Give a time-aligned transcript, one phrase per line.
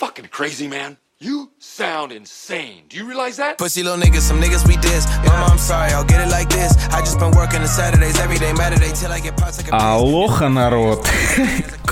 [0.00, 0.96] fucking crazy, man?
[1.18, 2.84] You sound insane.
[2.88, 3.58] Do you realize that?
[3.58, 5.04] Pussy little niggas, some niggas we diss.
[5.26, 6.72] Mama, I'm sorry, I'll get it like this.
[6.90, 9.76] I just been working the Saturdays, every day, Saturday, till I get pots like a
[9.76, 11.06] Алоха, народ.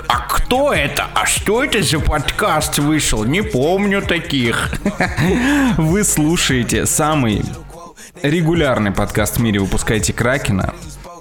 [0.09, 1.07] А кто это?
[1.15, 3.25] А что это за подкаст вышел?
[3.25, 4.73] Не помню таких.
[5.77, 7.45] Вы слушаете самый
[8.23, 10.75] регулярный подкаст в мире «Выпускайте Кракена».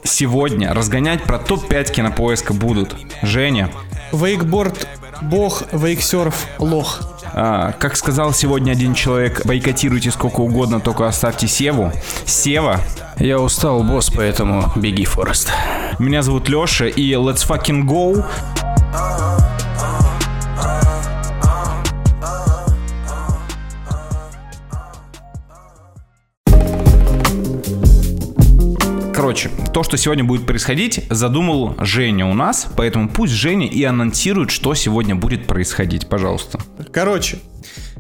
[0.06, 3.70] Сегодня разгонять про топ-5 кинопоиска будут Женя,
[4.14, 4.88] Вейкборд,
[5.22, 7.02] бог, вейксерф, лох.
[7.34, 11.92] а, как сказал сегодня один человек, бойкотируйте сколько угодно, только оставьте Севу.
[12.26, 12.80] Сева,
[13.20, 15.52] Я устал, босс, поэтому беги, Форест.
[16.00, 18.24] меня зовут Леша, и let's fucking go.
[29.28, 34.52] Короче, то, что сегодня будет происходить, задумал Женя у нас, поэтому пусть Женя и анонсирует,
[34.52, 36.60] что сегодня будет происходить, пожалуйста.
[36.94, 37.40] Короче,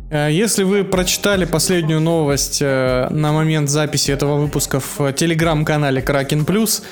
[0.09, 6.45] э, если вы прочитали последнюю новость э, на момент записи этого выпуска в телеграм-канале Кракен
[6.45, 6.83] Плюс,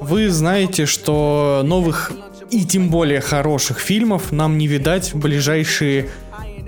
[0.00, 2.10] вы знаете, что новых
[2.50, 6.08] и тем более хороших фильмов нам не видать в ближайшие,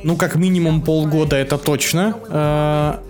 [0.05, 3.00] ну как минимум полгода, это точно.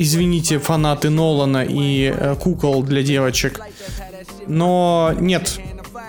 [0.00, 3.60] Извините, фанаты Нолана и э, кукол для девочек.
[4.46, 5.58] Но нет,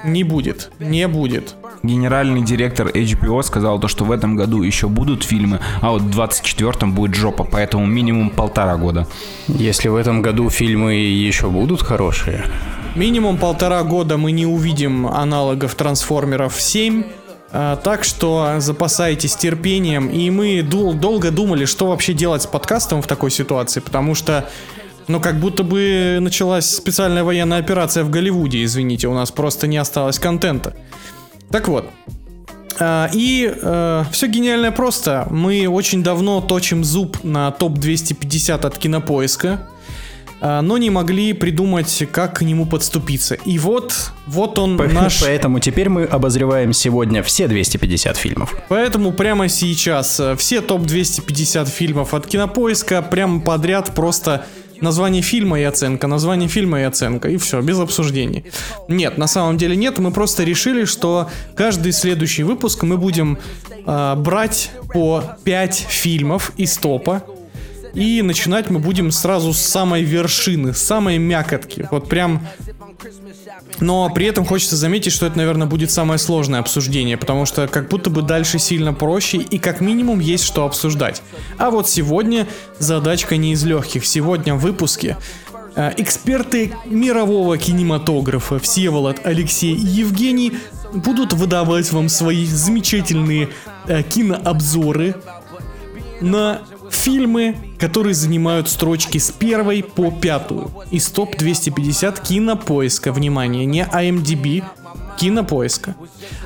[0.04, 1.56] не будет, не будет.
[1.82, 6.20] Генеральный директор HBO сказал то, что в этом году еще будут фильмы, а вот в
[6.20, 9.08] 24-м будет жопа, поэтому минимум полтора года.
[9.48, 12.44] Если в этом году фильмы еще будут хорошие,
[12.96, 17.04] Минимум полтора года мы не увидим аналогов трансформеров 7.
[17.52, 20.10] А, Так что запасайтесь терпением.
[20.10, 24.50] И мы дол- долго думали, что вообще делать с подкастом в такой ситуации, потому что,
[25.08, 29.78] ну, как будто бы началась специальная военная операция в Голливуде, извините, у нас просто не
[29.78, 30.76] осталось контента.
[31.52, 31.90] Так вот,
[32.80, 33.54] а, И
[34.12, 35.28] все гениально просто.
[35.30, 39.79] Мы очень давно точим зуб на топ-250 от кинопоиска, а,
[40.42, 43.36] но не могли придумать, как к нему подступиться.
[43.36, 43.94] И вот,
[44.26, 45.20] вот он По- наш...
[45.22, 48.56] поэтому теперь мы обозреваем сегодня все 250 фильмов.
[48.70, 54.46] Поэтому прямо сейчас э, все топ-250 фильмов от кинопоиска прямо подряд просто
[54.82, 58.46] название фильма и оценка, название фильма и оценка, и все, без обсуждений.
[58.88, 63.38] Нет, на самом деле нет, мы просто решили, что каждый следующий выпуск мы будем
[63.86, 67.24] э, брать по 5 фильмов из топа,
[67.94, 71.88] и начинать мы будем сразу с самой вершины, с самой мякотки.
[71.92, 72.42] Вот прям
[73.80, 77.88] но при этом хочется заметить, что это, наверное, будет самое сложное обсуждение, потому что как
[77.90, 81.22] будто бы дальше сильно проще и как минимум есть что обсуждать.
[81.58, 84.06] А вот сегодня задачка не из легких.
[84.06, 85.18] Сегодня в выпуске
[85.76, 90.54] э, эксперты мирового кинематографа Всеволод, Алексей и Евгений
[90.94, 93.50] будут выдавать вам свои замечательные
[93.88, 95.16] э, кинообзоры
[96.22, 96.62] на
[96.92, 103.12] фильмы, которые занимают строчки с первой по пятую из топ 250 кинопоиска.
[103.12, 104.64] Внимание, не IMDb,
[105.18, 105.96] кинопоиска.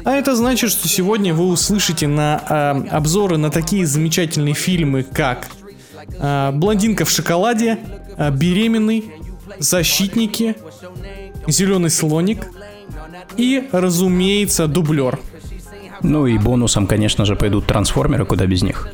[0.04, 5.48] А это значит, что сегодня вы услышите на э, обзоры на такие замечательные фильмы, как
[6.20, 7.80] э, Блондинка в шоколаде,
[8.18, 9.06] э, Беременный,
[9.60, 10.56] Защитники,
[11.48, 12.48] Зеленый слоник
[13.38, 15.20] и, разумеется, дублер.
[16.02, 18.88] Ну и бонусом, конечно же, пойдут трансформеры, куда без них.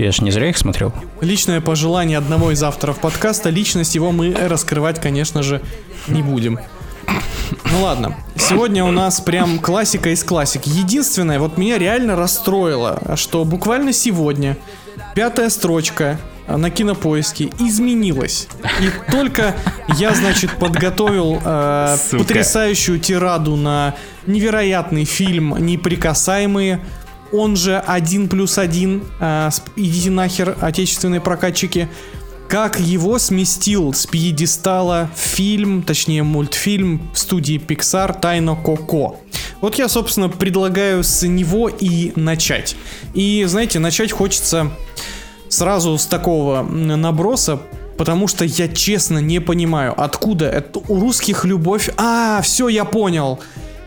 [0.00, 0.94] Я ж не зря их смотрел.
[1.20, 3.50] Личное пожелание одного из авторов подкаста.
[3.50, 5.60] Личность его мы раскрывать, конечно же,
[6.08, 6.58] не будем.
[7.70, 10.62] Ну ладно, сегодня у нас прям классика из классик.
[10.64, 14.56] Единственное, вот меня реально расстроило, что буквально сегодня
[15.14, 16.18] пятая строчка
[16.48, 18.48] на кинопоиске изменилась.
[18.80, 19.54] И только
[19.98, 22.24] я, значит, подготовил э, Сука.
[22.24, 23.94] потрясающую тираду на
[24.26, 26.80] невероятный фильм «Неприкасаемые»,
[27.32, 31.88] он же один плюс один, э, сп- идите нахер, отечественные прокатчики,
[32.48, 39.20] как его сместил с пьедестала фильм, точнее мультфильм студии Pixar «Тайна Коко».
[39.60, 42.74] Вот я, собственно, предлагаю с него и начать.
[43.14, 44.70] И, знаете, начать хочется
[45.48, 47.60] сразу с такого наброса,
[47.98, 51.90] потому что я честно не понимаю, откуда это у русских любовь.
[51.98, 53.38] А, все, я понял.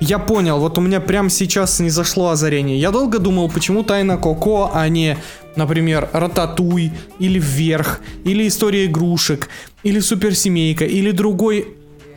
[0.06, 2.78] Я понял, вот у меня прямо сейчас не зашло озарение.
[2.78, 5.18] Я долго думал, почему Тайна Коко, а не,
[5.56, 9.48] например, Рататуй, или Вверх, или История игрушек,
[9.84, 11.68] или Суперсемейка, или другой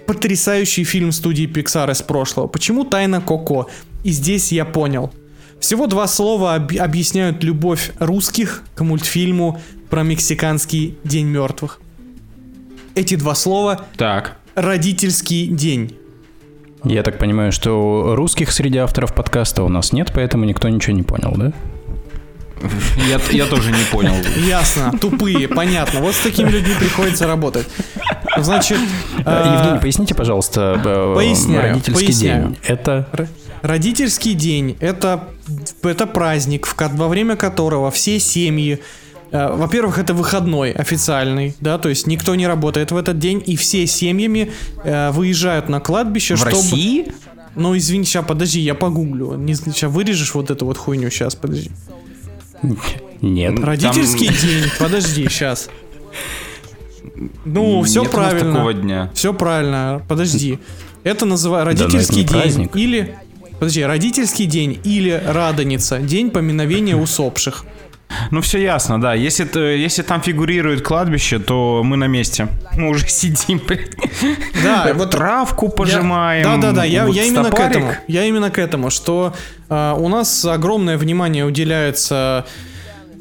[0.07, 2.49] потрясающий фильм студии Pixar из прошлого.
[2.49, 3.69] Почему Тайна Коко?
[4.03, 5.13] И здесь я понял.
[5.61, 9.61] Всего два слова об- объясняют любовь русских к мультфильму
[9.91, 11.81] про мексиканский День мертвых.
[12.97, 14.39] Эти два слова Так.
[14.57, 15.95] родительский день.
[16.89, 21.03] Я так понимаю, что русских среди авторов подкаста у нас нет, поэтому никто ничего не
[21.03, 21.53] понял, да?
[23.09, 24.15] Я, я тоже не понял.
[24.47, 26.01] Ясно, тупые, понятно.
[26.01, 27.67] Вот с такими людьми приходится работать.
[28.39, 28.79] Значит,
[29.25, 32.43] Э, Евгений, э, поясните, пожалуйста, э, Поясняю, родительский поясняю.
[32.49, 32.59] день.
[32.65, 33.09] Это
[33.63, 35.25] Родительский день это,
[35.83, 38.81] это праздник, в ко- во время которого все семьи.
[39.31, 43.57] Э, Во-первых, это выходной официальный, да, то есть никто не работает в этот день, и
[43.57, 44.53] все семьями
[44.85, 46.53] э, выезжают на кладбище, В чтобы.
[46.57, 47.13] России?
[47.55, 49.35] Ну извини, сейчас подожди, я погуглю.
[49.37, 51.71] Не, сейчас вырежешь вот эту вот хуйню, сейчас, подожди.
[53.23, 53.59] нет.
[53.61, 55.69] Родительский день, подожди, сейчас.
[57.45, 58.53] Ну, все Нет у нас правильно.
[58.53, 59.11] такого дня.
[59.15, 60.59] Все правильно, подожди.
[61.03, 62.77] Это называется это родительский не день праздник.
[62.77, 63.15] или
[63.59, 67.65] подожди, родительский день или радоница, день поминовения усопших.
[68.31, 69.15] Ну все ясно, да.
[69.15, 69.45] Если,
[69.77, 72.49] если там фигурирует кладбище, то мы на месте.
[72.77, 73.61] Мы уже сидим.
[74.63, 76.45] Да, вот Травку пожимаем.
[76.45, 77.93] Да, да, да, я, вот я именно к этому.
[78.09, 79.35] Я именно к этому, что
[79.69, 82.47] а, у нас огромное внимание уделяется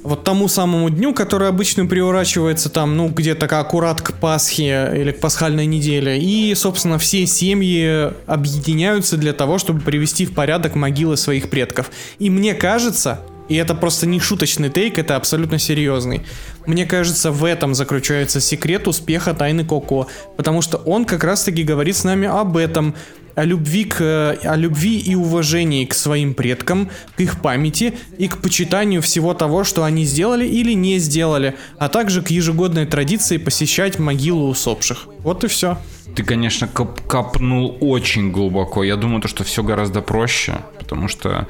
[0.03, 5.19] вот тому самому дню, который обычно приурачивается там, ну, где-то аккурат к Пасхе или к
[5.19, 6.19] пасхальной неделе.
[6.19, 11.89] И, собственно, все семьи объединяются для того, чтобы привести в порядок могилы своих предков.
[12.19, 16.23] И мне кажется, и это просто не шуточный тейк, это абсолютно серьезный.
[16.65, 20.07] Мне кажется, в этом заключается секрет успеха Тайны Коко.
[20.35, 22.95] Потому что он как раз-таки говорит с нами об этом,
[23.35, 28.27] о любви, к, э, о любви и уважении к своим предкам, к их памяти и
[28.27, 33.37] к почитанию всего того, что они сделали или не сделали, а также к ежегодной традиции
[33.37, 35.07] посещать могилу усопших.
[35.19, 35.77] Вот и все.
[36.15, 38.83] Ты, конечно, коп- копнул очень глубоко.
[38.83, 41.47] Я думаю, то, что все гораздо проще, потому что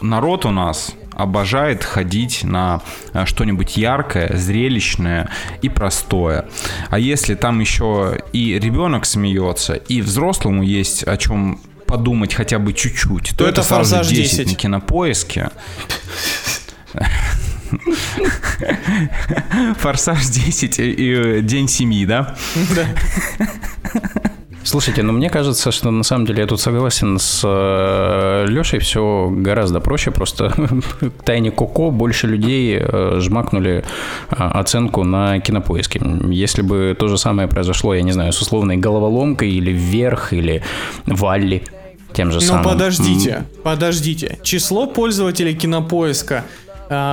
[0.00, 2.80] народ у нас обожает ходить на
[3.12, 5.28] э, что-нибудь яркое, зрелищное
[5.60, 6.46] и простое.
[6.88, 12.72] А если там еще и ребенок смеется, и взрослому есть о чем подумать хотя бы
[12.72, 14.50] чуть-чуть, то, это это, сразу «Форсаж 10 10».
[14.50, 15.50] на кинопоиске.
[19.78, 22.36] Форсаж 10 и, э, День семьи, да?
[24.64, 27.42] Слушайте, ну мне кажется, что на самом деле я тут согласен с
[28.48, 33.84] Лешей, все гораздо проще, просто к тайне Коко больше людей э, жмакнули
[34.30, 36.00] а, оценку на кинопоиске.
[36.30, 40.62] Если бы то же самое произошло, я не знаю, с условной головоломкой или вверх, или
[41.06, 41.64] Валли,
[42.12, 42.64] тем же Ну самым.
[42.64, 44.38] подождите, подождите.
[44.42, 46.44] Число пользователей кинопоиска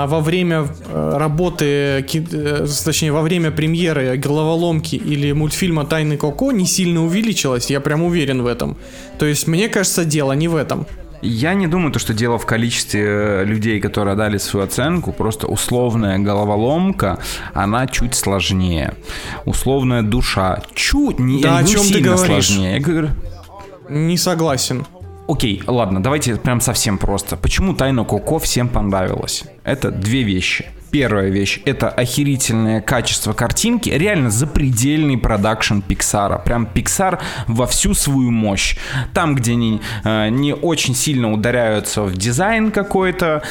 [0.07, 6.65] во время э, работы, э, точнее, во время премьеры головоломки или мультфильма Тайны Коко не
[6.65, 8.77] сильно увеличилось, я прям уверен в этом.
[9.17, 10.85] То есть, мне кажется, дело не в этом.
[11.21, 15.11] Я не думаю, то, что дело в количестве э, людей, которые дали свою оценку.
[15.11, 17.19] Просто условная головоломка,
[17.53, 18.93] она чуть сложнее.
[19.45, 22.47] Условная душа чуть, не, Да о не чем ты говоришь?
[22.47, 23.11] сложнее.
[23.89, 24.85] Не согласен.
[25.29, 27.37] Окей, ладно, давайте прям совсем просто.
[27.37, 29.43] Почему Тайна Коко всем понравилась?
[29.63, 30.65] Это две вещи.
[30.89, 36.39] Первая вещь— это охерительное качество картинки, реально запредельный продакшн Пиксара.
[36.39, 38.75] Прям Пиксар во всю свою мощь.
[39.13, 43.43] Там, где они э, не очень сильно ударяются в дизайн какой-то,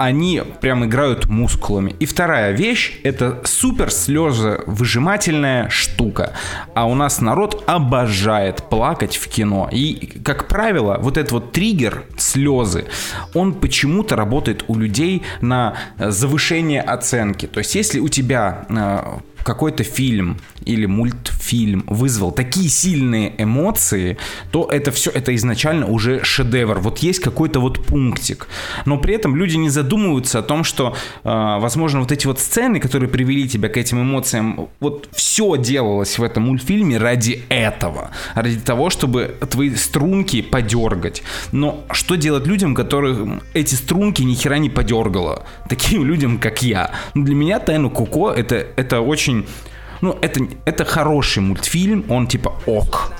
[0.00, 1.94] они прям играют мускулами.
[2.00, 6.32] И вторая вещь— это супер слезовыжимательная штука.
[6.74, 9.68] А у нас народ обожает плакать в кино.
[9.70, 12.86] И, как правило, вот этот вот триггер, слезы,
[13.34, 17.44] он почему-то работает у людей на э, завышение оценки.
[17.44, 24.16] То есть, если у тебя э, какой-то фильм или мультфильм вызвал такие сильные эмоции,
[24.50, 26.78] то это все, это изначально уже шедевр.
[26.78, 28.48] Вот есть какой-то вот пунктик.
[28.86, 31.28] Но при этом люди не задумываются о том, что, э,
[31.60, 36.22] возможно, вот эти вот сцены, которые привели тебя к этим эмоциям, вот все делалось в
[36.22, 38.10] этом мультфильме ради этого.
[38.34, 41.22] Ради того, чтобы твои струнки подергать.
[41.52, 45.44] Но что делать людям, которых эти струнки ни хера не подергало?
[45.68, 46.90] Таким людям, как я.
[47.14, 49.46] Ну, Для меня Тайну Куко это, это очень...
[50.00, 53.12] Ну, это, это хороший мультфильм, он типа ок.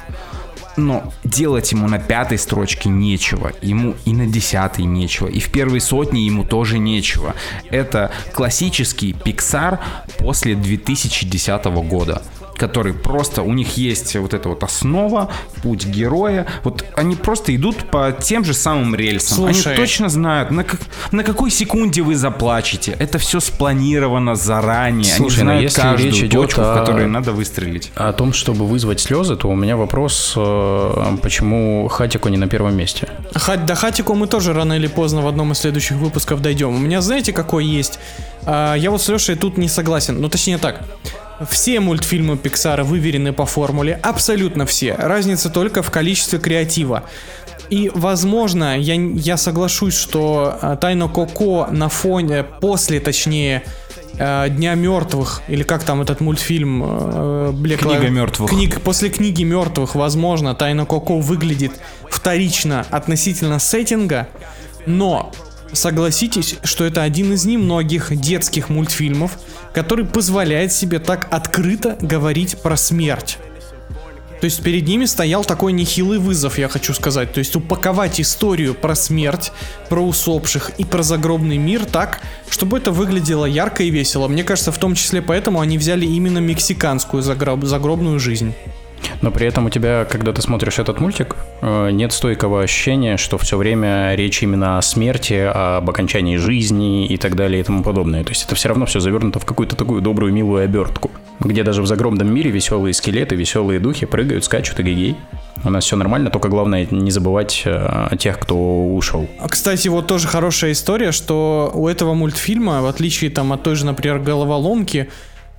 [0.77, 5.81] Но делать ему на пятой строчке нечего, ему и на десятой нечего, и в первой
[5.81, 7.35] сотне ему тоже нечего.
[7.71, 9.81] Это классический Pixar
[10.19, 12.23] после 2010 года
[12.61, 15.31] который просто, у них есть вот эта вот основа,
[15.63, 19.37] путь героя, вот они просто идут по тем же самым рельсам.
[19.39, 19.73] Слушай.
[19.73, 22.97] Они точно знают, на, как- на какой секунде вы заплачете.
[22.99, 25.13] Это все спланировано заранее.
[25.15, 27.91] Слушай, они но знают если каждую речь идет точку, о- в которой надо выстрелить.
[27.97, 32.77] О том, чтобы вызвать слезы, то у меня вопрос, э, почему Хатико не на первом
[32.77, 33.09] месте?
[33.35, 36.69] Хат- До Хатико мы тоже рано или поздно в одном из следующих выпусков дойдем.
[36.75, 37.99] У меня знаете, какой есть?
[38.45, 40.21] А, я вот с Лешей тут не согласен.
[40.21, 40.83] Ну, точнее так.
[41.49, 44.95] Все мультфильмы Пиксара выверены по формуле, абсолютно все.
[44.95, 47.05] Разница только в количестве креатива.
[47.71, 53.63] И, возможно, я, я соглашусь, что э, Тайно Коко на фоне, после, точнее,
[54.19, 58.51] э, Дня мертвых, или как там этот мультфильм э, Black Книга Lives- мертвых.
[58.51, 61.73] Книг, после книги мертвых, возможно, Тайна Коко выглядит
[62.11, 64.27] вторично относительно сеттинга,
[64.87, 65.31] но
[65.73, 69.39] согласитесь, что это один из немногих детских мультфильмов,
[69.73, 73.39] который позволяет себе так открыто говорить про смерть.
[74.41, 77.33] То есть перед ними стоял такой нехилый вызов, я хочу сказать.
[77.35, 79.53] То есть упаковать историю про смерть,
[79.91, 84.29] про усопших и про загробный мир так, чтобы это выглядело ярко и весело.
[84.29, 88.55] Мне кажется, в том числе поэтому они взяли именно мексиканскую загроб- загробную жизнь.
[89.23, 93.39] Но при этом у тебя, когда ты смотришь этот мультик, э, нет стойкого ощущения, что
[93.39, 98.25] все время речь именно о смерти, об окончании жизни и так далее и тому подобное.
[98.25, 101.83] То есть это все равно все завернуто в какую-то такую добрую, милую обертку, где даже
[101.83, 105.17] в загробном мире веселые скелеты, веселые духи прыгают, скачут и гигей.
[105.63, 108.57] У нас все нормально, только главное не забывать э, о тех, кто
[108.95, 109.29] ушел.
[109.39, 113.77] А, Кстати, вот тоже хорошая история, что у этого мультфильма, в отличие там от той
[113.77, 115.09] же, например, головоломки,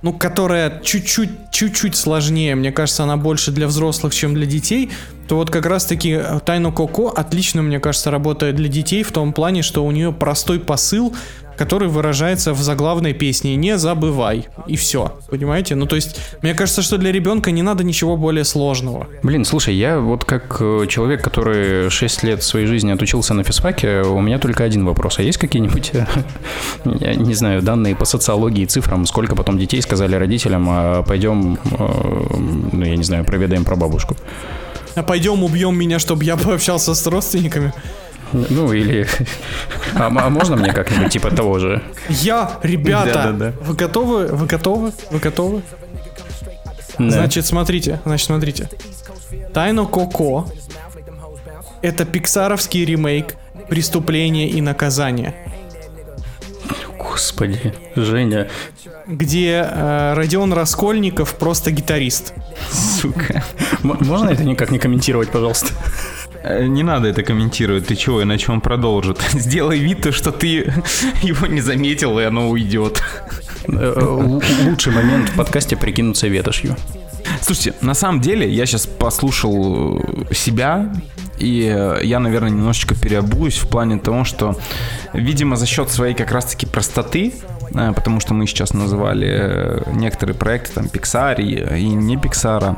[0.02, 4.90] ну, которая чуть-чуть, чуть-чуть сложнее, мне кажется, она больше для взрослых, чем для детей,
[5.28, 9.32] то вот как раз-таки э, Тайну Коко отлично, мне кажется, работает для детей в том
[9.32, 11.14] плане, что у нее простой посыл,
[11.56, 14.46] который выражается в заглавной песне «Не забывай».
[14.66, 15.74] И все, понимаете?
[15.74, 19.06] Ну, то есть, мне кажется, что для ребенка не надо ничего более сложного.
[19.22, 24.02] Блин, слушай, я вот как э, человек, который 6 лет своей жизни отучился на физфаке,
[24.02, 25.18] у меня только один вопрос.
[25.18, 25.92] А есть какие-нибудь,
[26.84, 31.76] я не знаю, данные по социологии цифрам, сколько потом детей сказали родителям, а пойдем, э,
[32.72, 34.16] ну, я не знаю, проведаем про бабушку?
[34.94, 37.72] А пойдем убьем меня, чтобы я пообщался с родственниками.
[38.32, 39.06] Ну, или...
[39.94, 41.82] А, а можно мне как-нибудь типа того же?
[42.08, 43.52] Я, ребята, Да-да-да.
[43.60, 44.26] вы готовы?
[44.28, 44.92] Вы готовы?
[45.10, 45.62] Вы готовы?
[46.98, 47.10] Да.
[47.10, 48.68] Значит, смотрите, значит, смотрите.
[49.52, 50.46] Тайно Коко
[51.82, 53.34] это пиксаровский ремейк
[53.68, 55.34] «Преступление и наказание»,
[56.98, 58.48] Господи, Женя,
[59.06, 62.32] где э, Родион Раскольников просто гитарист.
[62.70, 63.44] Сука.
[63.82, 65.68] м- можно это никак не комментировать, пожалуйста?
[66.42, 69.20] Э, Не надо это комментировать, ты чего, иначе он продолжит.
[69.32, 70.72] Сделай вид, то, что ты
[71.22, 73.02] его не заметил, и оно уйдет.
[73.68, 73.94] Э,
[74.64, 76.76] Лучший момент в подкасте прикинуться ветошью.
[77.40, 80.92] Слушайте, на самом деле, я сейчас послушал э, себя,
[81.38, 84.56] и я, наверное, немножечко переобуюсь в плане того, что,
[85.12, 87.32] видимо, за счет своей как раз-таки простоты,
[87.72, 92.76] потому что мы сейчас называли э, некоторые проекты, там, Pixar и, не Pixar,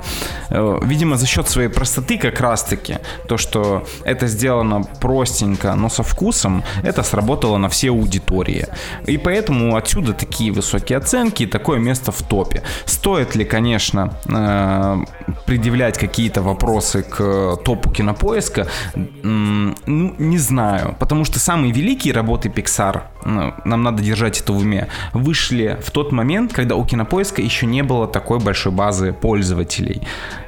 [0.51, 2.99] э, видимо, за счет своей простоты как раз-таки,
[3.29, 8.67] то, что это сделано простенько, но со вкусом, это сработало на все аудитории.
[9.07, 12.63] И поэтому отсюда такие высокие оценки и такое место в топе.
[12.85, 15.05] Стоит ли, конечно, э,
[15.47, 18.67] предъявлять какие-то вопросы к топу кинопоиска?
[18.95, 19.75] Ну,
[20.19, 20.95] не знаю.
[20.99, 26.13] Потому что самые великие работы Pixar, нам надо держать это в уме, вышли в тот
[26.13, 30.03] момент, когда у кинопоиска еще не было такой большой базы пользователей.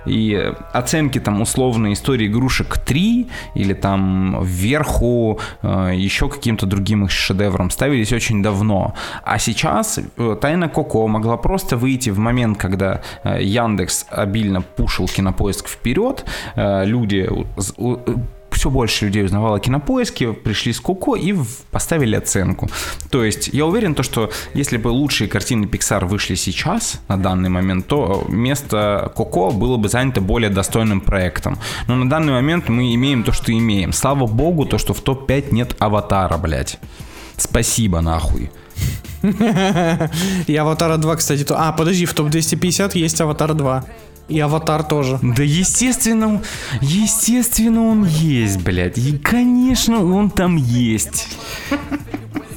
[0.06, 7.10] И оценки там условно истории игрушек 3 или там вверху э, еще каким-то другим их
[7.10, 8.94] шедеврам ставились очень давно.
[9.24, 15.08] А сейчас э, Тайна Коко могла просто выйти в момент, когда э, Яндекс обильно пушил
[15.08, 16.24] кинопоиск вперед,
[16.56, 17.28] люди
[18.56, 21.34] все больше людей узнавало о кинопоиске, пришли с Коко и
[21.70, 22.68] поставили оценку.
[23.10, 27.50] То есть я уверен, то, что если бы лучшие картины Pixar вышли сейчас, на данный
[27.50, 31.58] момент, то место Коко было бы занято более достойным проектом.
[31.86, 33.92] Но на данный момент мы имеем то, что имеем.
[33.92, 36.78] Слава богу, то, что в топ-5 нет Аватара, блядь.
[37.36, 38.50] Спасибо, нахуй.
[40.46, 41.56] И Аватара 2, кстати, то...
[41.58, 43.84] А, подожди, в топ-250 есть Аватар 2.
[44.28, 45.18] И Аватар тоже.
[45.22, 46.42] Да естественно,
[46.80, 48.98] естественно он есть, блядь.
[48.98, 51.28] И конечно он там есть.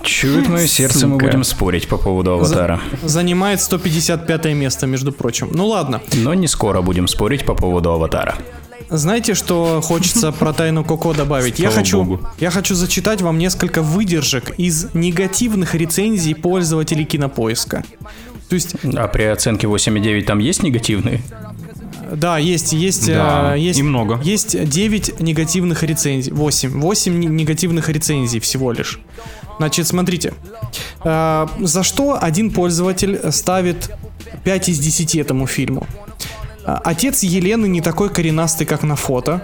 [0.01, 1.25] Чует мое сердце, мы Сука.
[1.27, 2.79] будем спорить по поводу аватара.
[3.03, 5.49] Занимает 155 место, между прочим.
[5.51, 6.01] Ну ладно.
[6.13, 8.35] Но не скоро будем спорить по поводу аватара.
[8.89, 11.59] Знаете, что хочется про тайну Коко добавить?
[11.59, 12.27] Я Слава хочу, богу.
[12.39, 17.83] я хочу зачитать вам несколько выдержек из негативных рецензий пользователей кинопоиска.
[18.47, 21.21] То есть, А при оценке 8,9 там есть негативные?
[22.15, 24.19] Да, есть, есть, Да, э, есть, и много.
[24.23, 26.31] есть 9 негативных рецензий.
[26.31, 26.79] 8.
[26.79, 28.99] 8 не- негативных рецензий всего лишь.
[29.57, 30.33] Значит, смотрите.
[31.03, 33.91] Э, за что один пользователь ставит
[34.43, 35.85] 5 из 10 этому фильму?
[36.65, 39.41] Э, Отец Елены не такой коренастый, как на фото.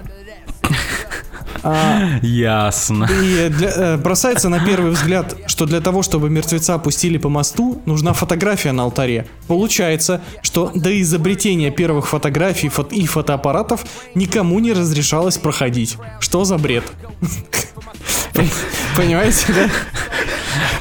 [2.22, 3.06] Ясно.
[3.24, 7.82] И для- э, бросается на первый взгляд, что для того, чтобы мертвеца пустили по мосту,
[7.86, 9.26] нужна фотография на алтаре.
[9.48, 13.86] Получается, что до изобретения первых фотографий фот- и фотоаппаратов
[14.16, 15.98] никому не разрешалось проходить.
[16.20, 16.84] Что за бред?
[18.96, 19.70] Понимаете, да?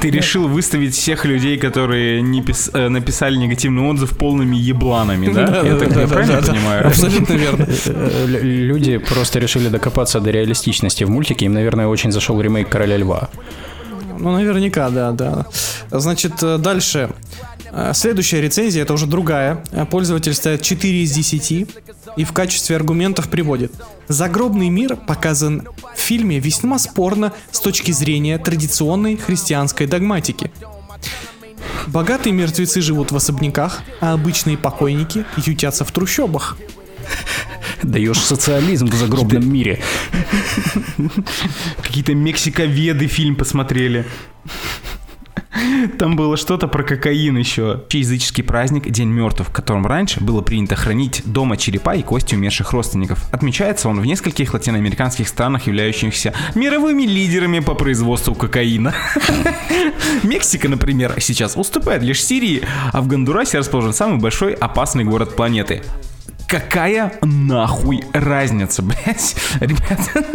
[0.01, 5.61] Ты решил выставить всех людей, которые не пис- э, написали негативный отзыв полными ебланами, да?
[5.63, 6.87] Я так правильно понимаю?
[6.87, 7.67] Абсолютно верно.
[7.85, 11.45] Э, лю- Люди просто решили докопаться до реалистичности в мультике.
[11.45, 13.29] Им, наверное, очень зашел ремейк Короля Льва.
[14.19, 15.45] Ну, наверняка, да, да.
[15.91, 17.09] Значит, э, дальше.
[17.93, 19.61] Следующая рецензия, это уже другая.
[19.91, 21.67] Пользователь ставит 4 из 10
[22.15, 23.73] и в качестве аргументов приводит.
[24.07, 30.51] Загробный мир показан в фильме весьма спорно с точки зрения традиционной христианской догматики.
[31.87, 36.57] Богатые мертвецы живут в особняках, а обычные покойники ютятся в трущобах.
[37.83, 39.81] Даешь социализм в загробном мире.
[41.81, 44.05] Какие-то мексиковеды фильм посмотрели.
[45.99, 47.83] Там было что-то про кокаин еще.
[47.89, 52.71] Языческий праздник День мертвых, в котором раньше было принято хранить дома черепа и кости умерших
[52.71, 53.19] родственников.
[53.31, 58.93] Отмечается он в нескольких латиноамериканских странах, являющихся мировыми лидерами по производству кокаина.
[60.23, 65.83] Мексика, например, сейчас уступает лишь Сирии, а в Гондурасе расположен самый большой опасный город планеты.
[66.59, 69.35] Какая нахуй разница, блядь?
[69.59, 70.25] Ребята,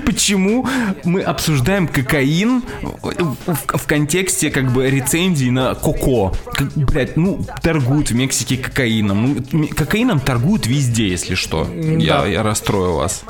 [0.04, 0.66] почему
[1.04, 6.34] мы обсуждаем кокаин в, в- контексте как бы рецензии на коко?
[6.52, 9.44] Как, блядь, ну, торгуют в Мексике кокаином.
[9.52, 11.68] Ну, кокаином торгуют везде, если что.
[11.72, 13.22] Я, я расстрою вас.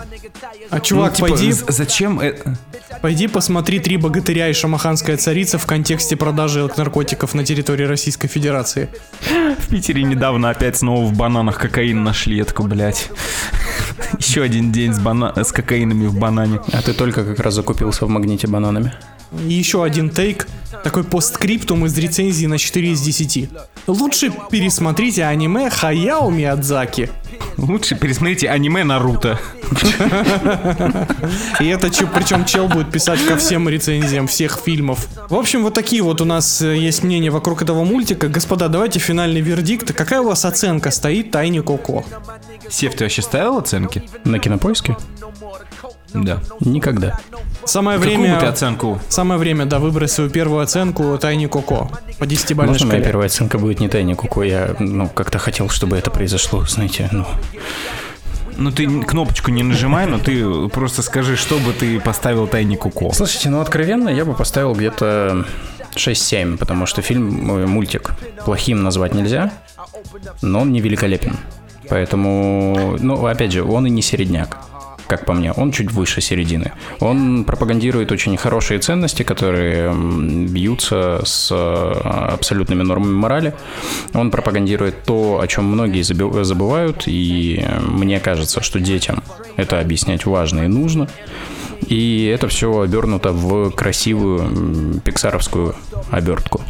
[0.71, 2.57] А чувак, Ну, типа, пойди, Зачем это?
[3.03, 8.89] пойди посмотри «Три богатыря и шамаханская царица» в контексте продажи наркотиков на территории Российской Федерации.
[9.59, 12.30] В Питере недавно опять снова в бананах кокаин нашли.
[12.45, 13.11] Такой, блядь.
[14.19, 15.33] Еще один день с, бана...
[15.37, 16.61] с кокаинами в банане.
[16.73, 18.93] А ты только как раз закупился в магните бананами.
[19.47, 20.49] И еще один тейк,
[20.83, 23.49] такой постскриптум из рецензии на 4 из 10.
[23.87, 27.11] Лучше пересмотрите аниме Хаяо Миядзаки.
[27.57, 29.39] Лучше пересмотрите аниме Наруто.
[31.61, 35.07] И это че- причем чел будет писать ко всем рецензиям всех фильмов.
[35.29, 38.29] В общем, вот такие вот у нас э, есть мнения вокруг этого мультика.
[38.29, 39.93] Господа, давайте финальный вердикт.
[39.93, 42.05] Какая у вас оценка стоит Тайни Коко?
[42.69, 44.03] Сев, ты вообще ставил оценки?
[44.25, 44.97] На кинопоиске?
[46.13, 46.41] Да.
[46.61, 47.21] Никогда.
[47.65, 48.49] Самое Какую время...
[48.49, 48.99] оценку?
[49.09, 53.05] Самое время, да, выбрать свою первую оценку Тайни Коко по 10 бальной Можно моя шкале.
[53.13, 54.43] первая оценка будет не тайне Куку?
[54.43, 57.27] Я, ну, как-то хотел, чтобы это произошло, знаете, ну...
[58.57, 63.13] Ну ты кнопочку не нажимай, но ты просто скажи, что бы ты поставил Тайни Куко.
[63.15, 65.47] Слушайте, ну, откровенно, я бы поставил где-то
[65.95, 68.13] 6-7, потому что фильм, ой, мультик,
[68.45, 69.53] плохим назвать нельзя,
[70.43, 71.37] но он не великолепен.
[71.89, 74.59] Поэтому, ну, опять же, он и не середняк,
[75.11, 75.53] как по мне.
[75.53, 76.71] Он чуть выше середины.
[77.01, 81.55] Он пропагандирует очень хорошие ценности, которые бьются с э,
[82.35, 83.55] абсолютными нормами морали.
[84.15, 89.25] Он пропагандирует то, о чем многие забывают, и э, мне кажется, что детям
[89.57, 91.09] это объяснять важно и нужно.
[91.89, 95.75] И это все обернуто в красивую пиксаровскую
[96.11, 96.61] обертку.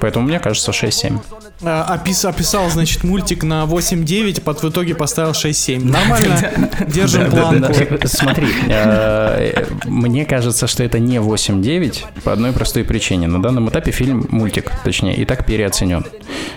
[0.00, 1.18] Поэтому мне кажется 6-7.
[1.62, 5.84] А, опис- описал, значит, мультик на 8-9, под в итоге поставил 6-7.
[5.84, 7.72] Нормально, держим планку.
[8.06, 13.26] Смотри, э, мне кажется, что это не 8-9 по одной простой причине.
[13.26, 16.04] На данном этапе фильм, мультик, точнее, и так переоценен.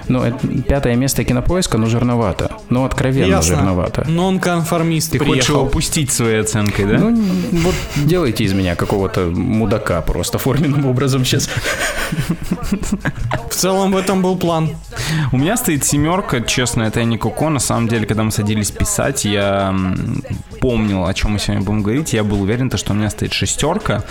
[0.08, 2.52] Ну, это пятое место кинопоиска, ну, жирновато.
[2.70, 4.06] Ну, откровенно жирновато.
[4.10, 5.64] Нон-конформист Ты хочешь его приехал.
[5.66, 6.98] упустить своей оценкой, да?
[6.98, 7.16] Ну,
[7.52, 11.50] вот делайте из меня какого-то мудака просто форменным образом сейчас.
[13.50, 14.70] В целом в этом был план.
[15.32, 17.50] У меня стоит семерка, честно, это не Коко.
[17.50, 19.76] На самом деле, когда мы садились писать, я
[20.62, 22.14] помнил, о чем мы сегодня будем говорить.
[22.14, 24.04] Я был уверен, то, что у меня стоит шестерка.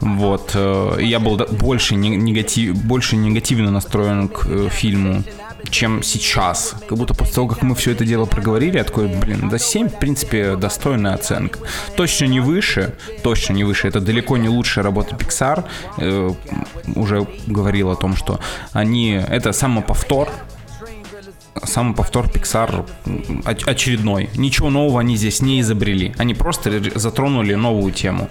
[0.00, 0.52] Вот.
[0.54, 5.22] э, Я был больше, не- негатив, больше негативно настроен к э, фильму,
[5.70, 6.74] чем сейчас.
[6.88, 9.88] Как будто после того, как мы все это дело проговорили, я такой, блин, да 7,
[9.88, 11.58] в принципе, достойная оценка.
[11.96, 13.88] Точно не выше, точно не выше.
[13.88, 15.64] Это далеко не лучшая работа Pixar.
[15.98, 16.30] Э,
[16.94, 18.40] Уже говорил о том, что
[18.72, 19.22] они...
[19.28, 20.28] Это самоповтор,
[21.64, 22.88] сам повтор Pixar
[23.44, 24.30] очередной.
[24.36, 26.14] Ничего нового они здесь не изобрели.
[26.18, 28.30] Они просто затронули новую тему.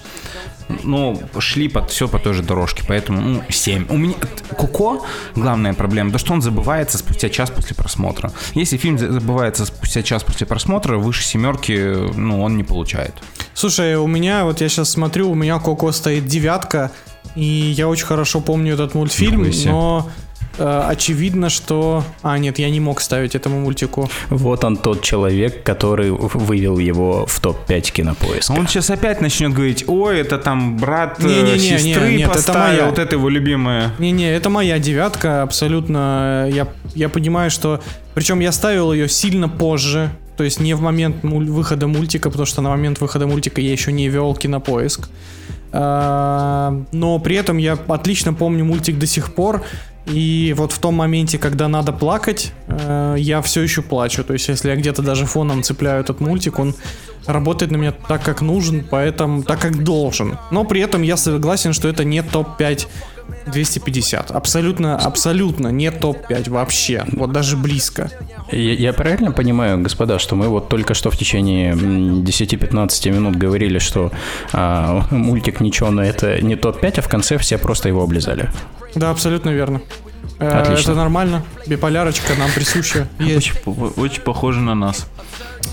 [0.84, 3.88] Но шли под все по той же дорожке, поэтому ну, 7.
[3.90, 4.16] У меня
[4.50, 8.32] Коко главная проблема, то что он забывается спустя час после просмотра.
[8.54, 13.14] Если фильм за- забывается спустя час после просмотра, выше семерки, ну, он не получает.
[13.54, 16.92] Слушай, у меня, вот я сейчас смотрю, у меня Коко стоит девятка,
[17.36, 19.72] и я очень хорошо помню этот мультфильм, себе.
[20.58, 22.04] Э, очевидно, что...
[22.22, 24.10] А, нет, я не мог ставить этому мультику.
[24.30, 28.52] Вот он тот человек, который вывел его в топ-5 кинопоиска.
[28.52, 32.38] Он сейчас опять начнет говорить, ой, это там брат э, Не-не-не, сестры не, нет, это
[32.38, 32.86] поставил, моя.
[32.90, 33.92] вот это его любимое.
[34.00, 36.48] Не-не, это моя девятка, абсолютно.
[36.52, 37.82] Я, я понимаю, что...
[38.14, 42.46] Причем я ставил ее сильно позже, то есть не в момент муль- выхода мультика, потому
[42.46, 45.10] что на момент выхода мультика я еще не вел кинопоиск.
[45.72, 49.64] Но при этом я отлично помню мультик до сих пор.
[50.08, 54.24] И вот в том моменте, когда надо плакать, э, я все еще плачу.
[54.24, 56.74] То есть, если я где-то даже фоном цепляю этот мультик, он
[57.26, 60.38] работает на меня так, как нужен, поэтому так, как должен.
[60.50, 62.88] Но при этом я согласен, что это не топ-5
[63.48, 64.32] 250.
[64.32, 67.04] Абсолютно, абсолютно не топ-5 вообще.
[67.12, 68.10] Вот даже близко.
[68.52, 73.36] Я, я правильно понимаю, господа, что мы вот только что в течение м, 10-15 минут
[73.36, 74.12] говорили, что
[74.54, 78.50] а, мультик ничего, но это не топ-5, а в конце все просто его облизали.
[78.98, 79.82] Да, абсолютно верно.
[80.40, 80.92] Э, Отлично.
[80.92, 81.44] Это нормально.
[81.66, 83.08] Биполярочка нам присуща.
[83.20, 83.52] Есть.
[83.66, 85.08] Очень, очень похоже на нас.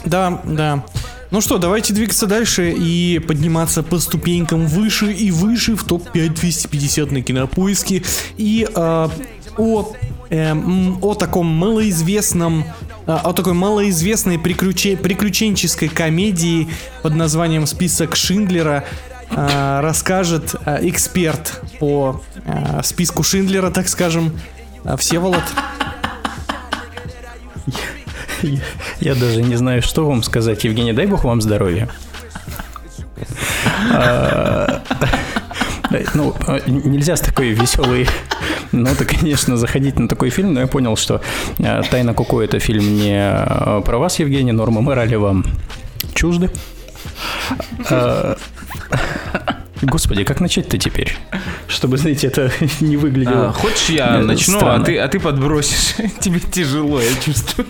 [0.05, 0.85] Да, да.
[1.31, 7.11] Ну что, давайте двигаться дальше и подниматься по ступенькам выше и выше в топ-5 250
[7.11, 8.03] на кинопоиске.
[8.37, 9.09] И э,
[9.57, 9.93] о,
[10.31, 12.65] эм, о таком малоизвестном
[13.07, 16.69] э, о такой малоизвестной приключе- приключенческой комедии
[17.03, 18.85] под названием «Список Шиндлера»
[19.31, 24.39] э, расскажет э, эксперт по э, списку Шиндлера, так скажем,
[24.99, 25.45] Всеволод.
[29.01, 30.65] Я даже не знаю, что вам сказать.
[30.65, 31.89] Евгений, дай бог вам здоровья.
[33.93, 34.83] А,
[36.15, 38.09] Ну, а, нельзя с такой веселой
[38.73, 41.21] ноты, конечно, заходить на такой фильм, но я понял, что
[41.61, 45.45] а, «Тайна Коко»— это фильм не а, про вас, Евгений, нормы морали вам
[46.15, 46.51] чужды.
[49.83, 51.15] Господи, как начать-то теперь?
[51.69, 53.49] Чтобы, знаете, это не выглядело...
[53.49, 54.83] А, хочешь, я э, начну, странно.
[54.83, 55.95] а ты, а ты подбросишь.
[56.21, 57.67] Тебе тяжело, я чувствую.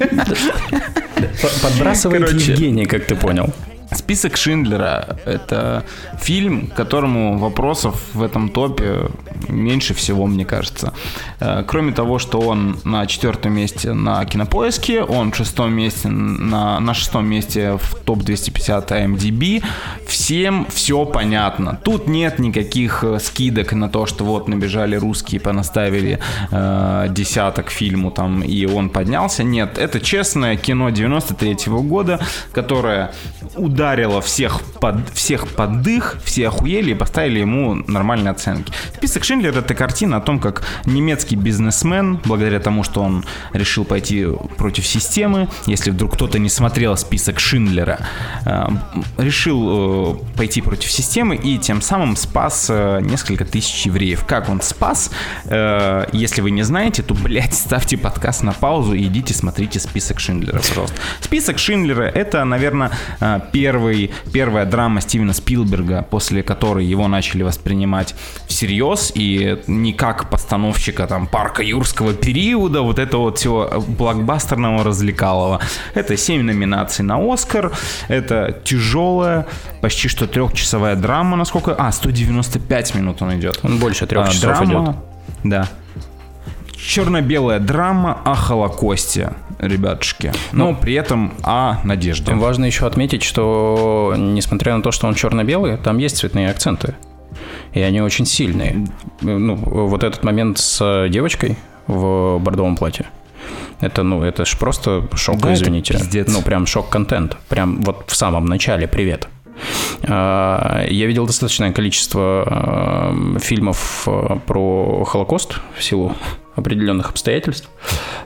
[1.62, 2.52] Подбрасывает Короче.
[2.52, 3.52] Евгений, как ты понял.
[3.94, 5.84] Список Шиндлера— это
[6.18, 9.10] фильм, которому вопросов в этом топе
[9.48, 10.92] меньше всего, мне кажется.
[11.40, 16.94] Э, Кроме того, что он на четвертом месте на Кинопоиске, он шестом месте на, на
[16.94, 19.62] шестом месте в топ-250 IMDb,
[20.06, 21.78] всем все понятно.
[21.84, 26.18] Тут нет никаких э, скидок на то, что вот набежали русские, понаставили
[26.50, 29.44] э, десяток фильму там, и он поднялся.
[29.44, 32.20] Нет, это честное кино 93 года,
[32.52, 33.12] которое
[33.56, 33.83] ударило
[34.20, 38.72] всех под, всех под дых, все охуели и поставили ему нормальные оценки.
[38.96, 44.26] Список Шиндлера это картина о том, как немецкий бизнесмен, благодаря тому, что он решил пойти
[44.56, 47.98] против системы, если вдруг кто-то не смотрел список Шиндлера,
[48.46, 48.66] э,
[49.18, 54.24] решил э, пойти против системы и тем самым спас э, несколько тысяч евреев.
[54.26, 55.10] Как он спас?
[55.44, 60.58] Если вы не знаете, то, блядь, ставьте подкаст на паузу и идите смотрите список Шиндлера,
[60.58, 60.96] пожалуйста.
[61.20, 63.40] Список Шиндлера это, наверное, э,
[63.74, 68.14] первый, первая драма Стивена Спилберга, после которой его начали воспринимать
[68.46, 75.60] всерьез и не как постановщика там парка юрского периода, вот это вот всего блокбастерного развлекалого.
[75.94, 77.72] Это 7 номинаций на Оскар,
[78.06, 79.46] это тяжелая,
[79.80, 81.74] почти что трехчасовая драма, насколько...
[81.76, 83.58] А, 195 минут он идет.
[83.64, 84.96] Он больше трех А, часов драма, идет.
[85.42, 85.68] Да.
[86.86, 90.32] Черно-белая драма о Холокосте, ребятушки.
[90.52, 92.34] Но при этом о надежде.
[92.34, 96.94] Важно еще отметить, что несмотря на то, что он черно-белый, там есть цветные акценты.
[97.72, 98.86] И они очень сильные.
[99.22, 103.06] Ну, вот этот момент с девочкой в бордовом платье.
[103.80, 105.98] Это, ну, это ж просто шок, Да, извините.
[106.28, 107.36] Ну, прям шок-контент.
[107.48, 109.28] Прям вот в самом начале «Привет».
[110.06, 116.14] А, Я видел достаточное количество а, фильмов а, про Холокост в силу
[116.54, 117.68] определенных обстоятельств.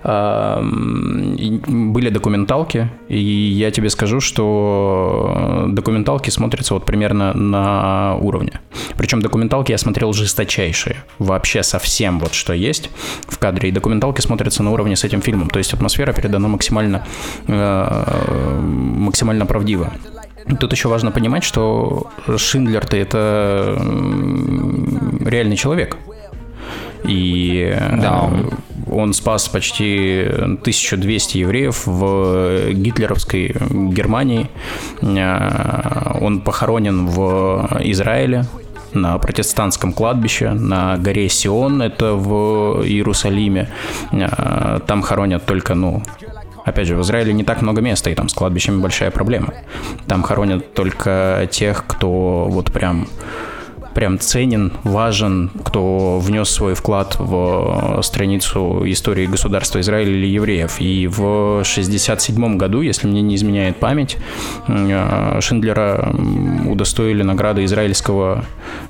[0.04, 8.60] М, и Были документалки, и я тебе скажу, что документалки смотрятся вот примерно на уровне.
[8.96, 12.90] Причем документалки я смотрел жесточайшие, вообще совсем вот что есть
[13.26, 17.06] в кадре, и документалки смотрятся на уровне с этим фильмом, то есть атмосфера передана максимально,
[17.46, 19.92] э, максимально правдиво.
[20.60, 23.76] Тут еще важно понимать, что Шиндлер-то это
[25.24, 25.96] реальный человек.
[27.04, 28.50] И Да, э,
[28.90, 30.24] он спас почти
[30.60, 34.48] 1200 евреев в гитлеровской Германии.
[35.02, 38.44] Э, Он похоронен в Израиле
[38.94, 43.68] на протестантском кладбище, на горе Сион, это в Иерусалиме.
[44.12, 46.02] Э, Там хоронят только, ну,
[46.64, 49.54] Опять же, в Израиле не так много места, и там с кладбищами большая проблема.
[50.06, 53.08] Там хоронят только тех, кто вот прям
[53.98, 60.80] прям ценен, важен, кто внес свой вклад в страницу истории государства Израиля или евреев.
[60.80, 64.16] И в 67 году, если мне не изменяет память,
[64.68, 66.14] Шиндлера
[66.64, 68.44] удостоили награды израильского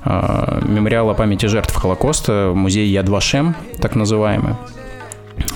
[0.05, 4.53] мемориала памяти жертв Холокоста, музей Яд Вашем, так называемый.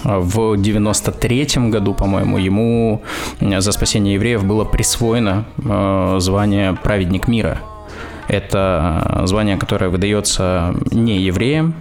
[0.03, 3.03] В 93 году, по-моему, ему
[3.39, 7.59] за спасение евреев было присвоено э, звание «Праведник мира».
[8.27, 11.75] Это звание, которое выдается не евреям,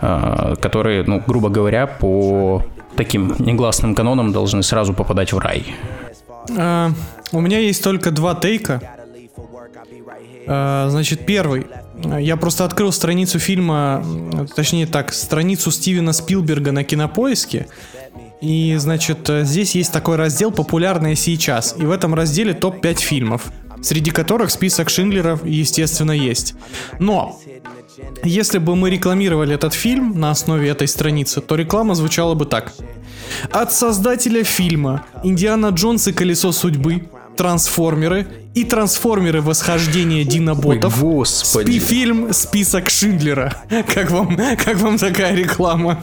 [0.00, 2.62] э, которые, ну, грубо говоря, по
[2.96, 5.64] таким негласным канонам должны сразу попадать в рай.
[6.56, 6.90] А,
[7.32, 8.80] у меня есть только два тейка.
[10.48, 11.66] А, значит, первый.
[12.18, 14.04] Я просто открыл страницу фильма,
[14.54, 17.66] точнее так, страницу Стивена Спилберга на кинопоиске.
[18.42, 21.74] И, значит, здесь есть такой раздел «Популярные сейчас».
[21.78, 23.50] И в этом разделе топ-5 фильмов,
[23.86, 26.54] среди которых список Шинглеров, естественно, есть.
[26.98, 27.40] Но,
[28.24, 32.72] если бы мы рекламировали этот фильм на основе этой страницы, то реклама звучала бы так.
[33.50, 39.40] От создателя фильма «Индиана Джонс и колесо судьбы», «Трансформеры» и «Трансформеры.
[39.42, 41.02] Восхождение Диноботов».
[41.02, 41.70] Ой, господи.
[41.70, 43.54] Спи-фильм «Список Шиндлера».
[43.94, 45.98] Как вам, как вам такая реклама?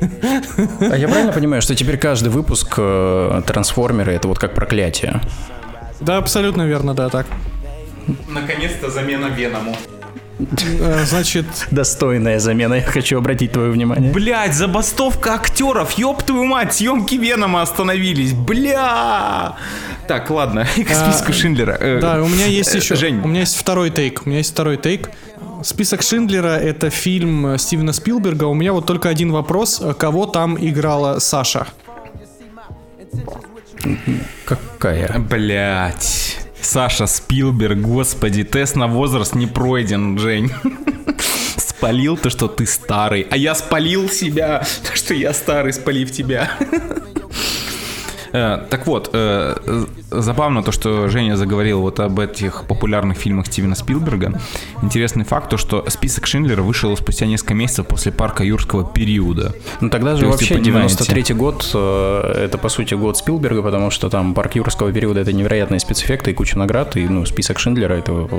[0.00, 5.20] А я правильно понимаю, что теперь каждый выпуск э, трансформеры это вот как проклятие?
[6.00, 7.26] Да, абсолютно верно, да, так.
[8.28, 9.76] Наконец-то замена Веному.
[10.38, 14.12] Э, Значит, Достойная замена, я хочу обратить твое внимание.
[14.12, 19.56] Блять, забастовка актеров, ёб твою мать, съемки Венома остановились, бля!
[20.08, 21.76] Так, ладно, к списку Шиндлера.
[21.80, 24.38] Э, да, у меня есть э, еще, Жень, у меня есть второй тейк, у меня
[24.38, 25.10] есть второй тейк.
[25.62, 28.44] Список Шиндлера это фильм Стивена Спилберга.
[28.44, 31.66] У меня вот только один вопрос, кого там играла Саша?
[34.44, 35.18] Какая?
[35.18, 36.38] Блять.
[36.60, 40.50] Саша Спилберг, господи, тест на возраст не пройден, Жень.
[41.56, 43.26] Спалил то, что ты старый.
[43.30, 46.50] А я спалил себя, то, что я старый, спалив тебя.
[48.34, 49.54] Э, Так вот, э,
[50.10, 54.40] забавно то, что Женя заговорил вот об этих популярных фильмах Стивена Спилберга.
[54.82, 59.52] Интересный факт, то, что список Шиндлера вышел спустя несколько месяцев после парка юрского периода.
[59.80, 60.96] Ну тогда же То вообще вы понимаете.
[60.96, 65.32] 93 год, э, это по сути год Спилберга, потому что там парк юрского периода это
[65.32, 68.38] невероятные спецэффекты и куча наград, и ну список Шиндлера это э,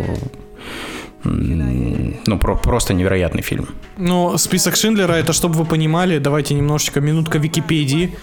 [1.24, 3.70] ну про- просто невероятный фильм.
[3.98, 8.14] Ну, список Шиндлера, это, чтобы вы понимали, давайте немножечко, минутка Википедии.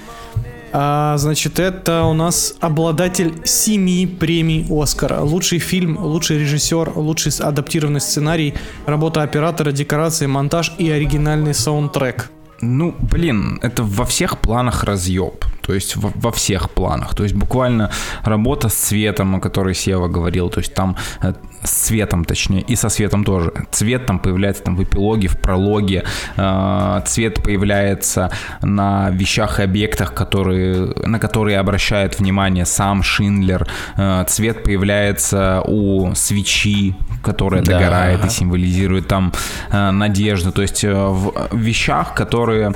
[0.73, 5.21] А, значит, это у нас обладатель семи премий Оскара.
[5.21, 8.55] Лучший фильм, лучший режиссер, лучший адаптированный сценарий,
[8.87, 12.31] работа оператора, декорации, монтаж и оригинальный саундтрек.
[12.61, 15.45] Ну, блин, это во всех планах разъеб.
[15.63, 17.15] То есть во, во всех планах.
[17.15, 17.91] То есть буквально
[18.25, 20.51] работа с цветом, о которой Сева говорил.
[20.51, 23.53] То есть там э, с цветом, точнее, и со светом тоже.
[23.71, 26.05] Цвет там появляется там в эпилоге, в прологе.
[26.37, 28.31] Э, цвет появляется
[28.63, 33.67] на вещах и объектах, которые, на которые обращает внимание сам Шиндлер.
[33.97, 37.79] Э, цвет появляется у свечи, которая Да.
[37.79, 39.33] догорает и символизирует там
[39.71, 40.51] надежду.
[40.53, 42.75] То есть в вещах, которые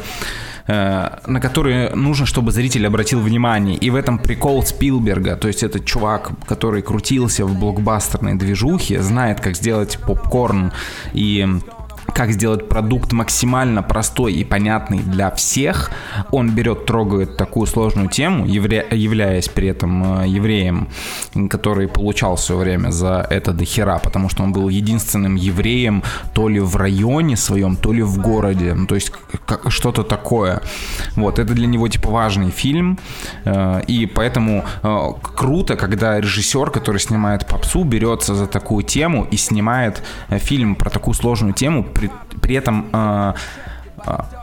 [0.67, 3.77] на которые нужно, чтобы зритель обратил внимание.
[3.77, 5.37] И в этом прикол Спилберга.
[5.37, 10.73] То есть это чувак, который крутился в блокбастерной движухе, знает, как сделать попкорн
[11.13, 11.47] и
[12.15, 15.91] как сделать продукт максимально простой и понятный для всех.
[16.31, 20.89] Он берет, трогает такую сложную тему, евре- являясь при этом э, евреем,
[21.51, 26.03] который получал в свое время за это до хера, потому что он был единственным евреем
[26.35, 28.75] то ли в районе своем, то ли в городе.
[28.75, 29.13] Ну, то есть
[29.45, 30.61] как- что-то такое.
[31.17, 32.99] Вот, это для него типа важный фильм,
[33.45, 39.37] э, и поэтому э, круто, когда режиссер, который снимает попсу, берется за такую тему и
[39.37, 43.33] снимает фильм про такую сложную тему, при, при этом э,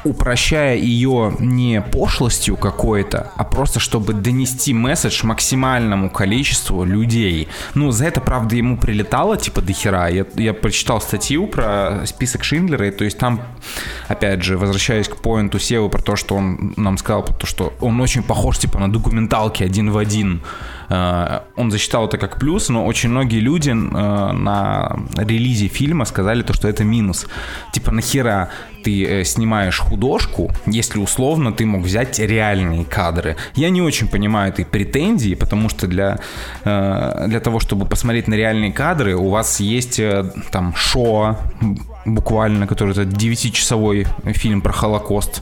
[0.03, 7.47] упрощая ее не пошлостью какой-то, а просто чтобы донести месседж максимальному количеству людей.
[7.73, 10.07] Ну, за это, правда, ему прилетало, типа, до хера.
[10.07, 13.41] Я, я прочитал статью про список Шиндлера, и то есть там,
[14.07, 18.01] опять же, возвращаясь к поинту Севы про то, что он нам сказал, то, что он
[18.01, 20.41] очень похож, типа, на документалки один в один.
[20.93, 26.43] Э, Он засчитал это как плюс, но очень многие люди э, на релизе фильма сказали
[26.43, 27.25] то, что это минус.
[27.73, 28.49] Типа нахера
[28.83, 33.35] ты э, снимаешь художку, если условно ты мог взять реальные кадры.
[33.55, 36.19] Я не очень понимаю этой претензии, потому что для,
[36.63, 40.01] для того, чтобы посмотреть на реальные кадры, у вас есть
[40.51, 41.37] там шоу
[42.05, 45.41] буквально, который это 9-часовой фильм про Холокост.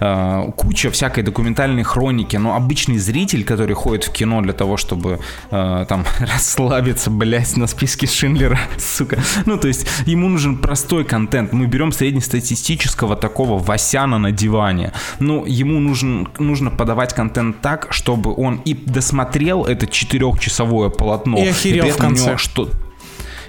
[0.00, 5.20] Э, куча всякой документальной хроники, но обычный зритель, который ходит в кино для того, чтобы
[5.50, 9.18] э, там расслабиться, блять, на списке Шиндлера, сука.
[9.46, 11.52] Ну, то есть ему нужен простой контент.
[11.52, 14.92] Мы берем среднестатистического такого Васяна на диване.
[15.18, 21.38] Ну, ему нужен, нужно подавать контент так, чтобы он и досмотрел это четырехчасовое полотно.
[21.38, 22.36] И охерел при в у него конце.
[22.36, 22.70] что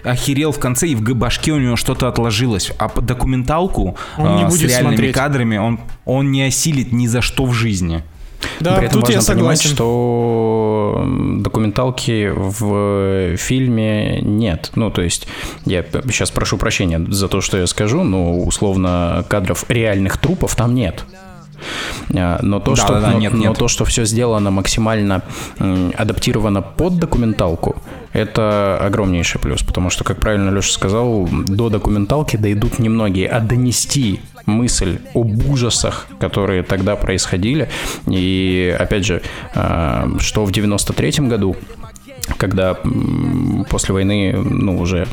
[0.07, 2.71] охерел в конце, и в башке у него что-то отложилось.
[2.77, 5.15] А по- документалку Он не э, с будет реальными смотреть.
[5.15, 8.03] кадрами он, он не осилит ни за что в жизни.
[8.59, 9.75] Да, При этом тут я важно понимать, согласен.
[9.75, 11.03] что
[11.39, 14.71] документалки в фильме нет.
[14.75, 15.27] Ну, то есть,
[15.65, 20.75] я сейчас прошу прощения за то, что я скажу, но условно кадров реальных трупов там
[20.75, 21.03] нет.
[22.13, 23.57] А, Но то, Да, что, да, да, но, нет, но нет.
[23.57, 25.21] то, что все сделано максимально
[25.59, 27.75] адаптировано под документалку,
[28.13, 29.61] это огромнейший плюс.
[29.63, 36.07] Потому что, как правильно Леша сказал, до документалки дойдут немногие, а донести мысль об ужасах,
[36.19, 37.69] которые тогда происходили.
[38.07, 39.21] И, опять же,
[39.53, 41.55] а, что в 93-м году,
[42.37, 42.77] когда
[43.69, 45.07] после войны, ну, уже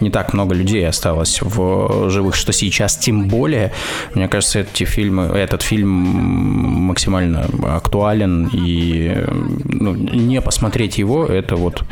[0.00, 3.72] не так много людей осталось в живых, что сейчас тем более.
[4.14, 9.24] Мне кажется, эти фильмы, этот фильм максимально актуален, и
[9.64, 11.82] ну, не посмотреть его, это вот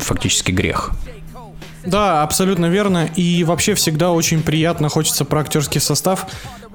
[0.00, 0.92] фактически грех.
[1.84, 3.08] Да, абсолютно верно.
[3.16, 6.26] И вообще всегда очень приятно, хочется про актерский состав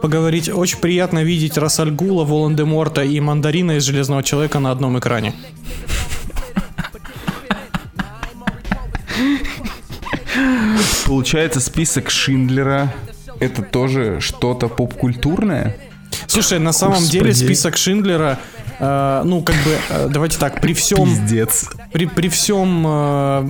[0.01, 0.49] поговорить.
[0.49, 5.33] Очень приятно видеть Рассальгула, Волан-де-Морта и Мандарина из Железного Человека на одном экране.
[11.13, 12.91] Получается, список Шиндлера
[13.39, 15.77] это тоже что-то попкультурное?
[16.25, 18.39] Слушай, на самом деле список Шиндлера,
[18.79, 21.05] э, ну, как бы, э, давайте так, при всем...
[21.05, 21.69] Пиздец.
[21.91, 23.49] при, при всем э,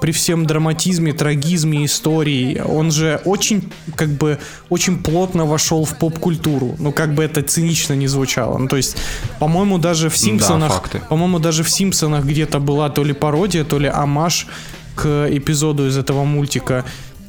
[0.00, 6.74] при всем драматизме, трагизме истории, он же очень как бы очень плотно вошел в поп-культуру.
[6.80, 8.58] Ну как бы это цинично не звучало.
[8.58, 8.96] Ну то есть,
[9.38, 11.00] по-моему, даже в Симпсонах, факты.
[11.08, 14.48] по-моему, даже в Симпсонах где-то была то ли пародия, то ли амаш
[14.94, 16.84] к эпизоду из этого мультика.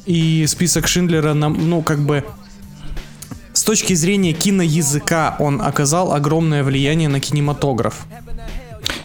[0.06, 2.24] И список Шиндлера нам, ну как бы
[3.52, 8.06] с точки зрения киноязыка он оказал огромное влияние на кинематограф.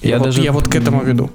[0.02, 1.30] Я, Я вот, даже- я вот к этому веду.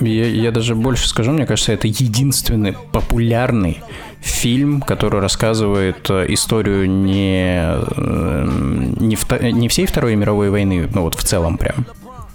[0.00, 3.80] Я, я даже больше скажу, мне кажется, это единственный популярный
[4.20, 8.48] фильм, который рассказывает э, историю не, э,
[9.00, 11.84] не, вто- не всей Второй мировой войны, ну вот в целом прям,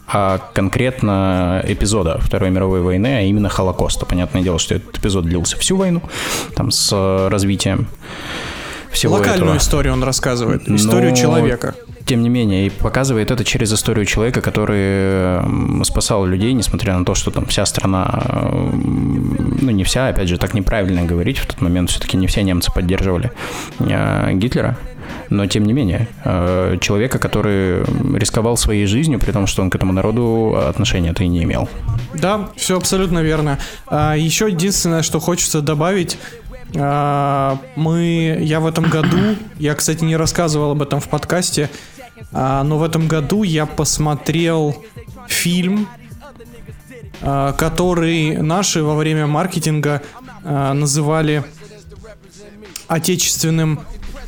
[0.07, 4.05] а конкретно эпизода Второй мировой войны, а именно Холокоста.
[4.05, 6.01] Понятное дело, что этот эпизод длился всю войну,
[6.55, 7.87] там с э, развитием
[8.91, 9.57] всего Локальную этого.
[9.57, 11.75] историю он рассказывает, историю Но, человека.
[12.05, 17.13] Тем не менее, и показывает это через историю человека, который спасал людей, несмотря на то,
[17.13, 18.23] что там вся страна,
[18.71, 22.71] ну не вся, опять же, так неправильно говорить, в тот момент все-таки не все немцы
[22.71, 23.31] поддерживали
[23.79, 24.77] э, Гитлера.
[25.29, 27.83] Но тем не менее, э, человека, который
[28.17, 31.69] рисковал своей жизнью, при том, что он к этому народу отношения-то и не имел.
[32.13, 33.59] Да, все абсолютно верно.
[33.87, 36.17] А, еще единственное, что хочется добавить.
[36.75, 41.69] а, мы, я в этом году, я, кстати, не рассказывал об этом в подкасте,
[42.31, 44.83] а, но в этом году я посмотрел
[45.27, 45.87] фильм,
[47.19, 50.03] который наши во время маркетинга
[50.43, 51.43] называли
[52.87, 53.79] отечественным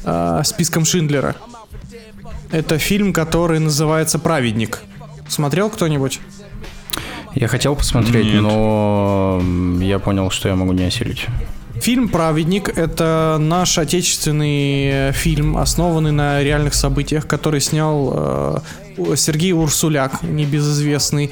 [0.04, 1.36] а, списком Шиндлера.
[2.52, 4.80] Это фильм, который называется «Праведник».
[5.28, 6.20] Смотрел кто-нибудь?
[7.36, 8.42] Я хотел посмотреть, Нет.
[8.42, 9.42] но
[9.82, 11.28] я понял, что я могу не осилить.
[11.76, 19.54] Фильм «Праведник»— это наш отечественный э, фильм, основанный на реальных событиях, который снял э, Сергей
[19.54, 21.32] Урсуляк, небезызвестный.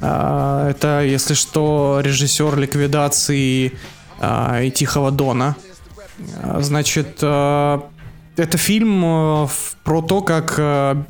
[0.00, 3.72] А, это, если что, режиссер ликвидации
[4.18, 5.56] а, и Тихого Дона.
[6.42, 7.80] А, Значит, э,
[8.36, 9.48] это фильм э,
[9.84, 11.02] про то, как э,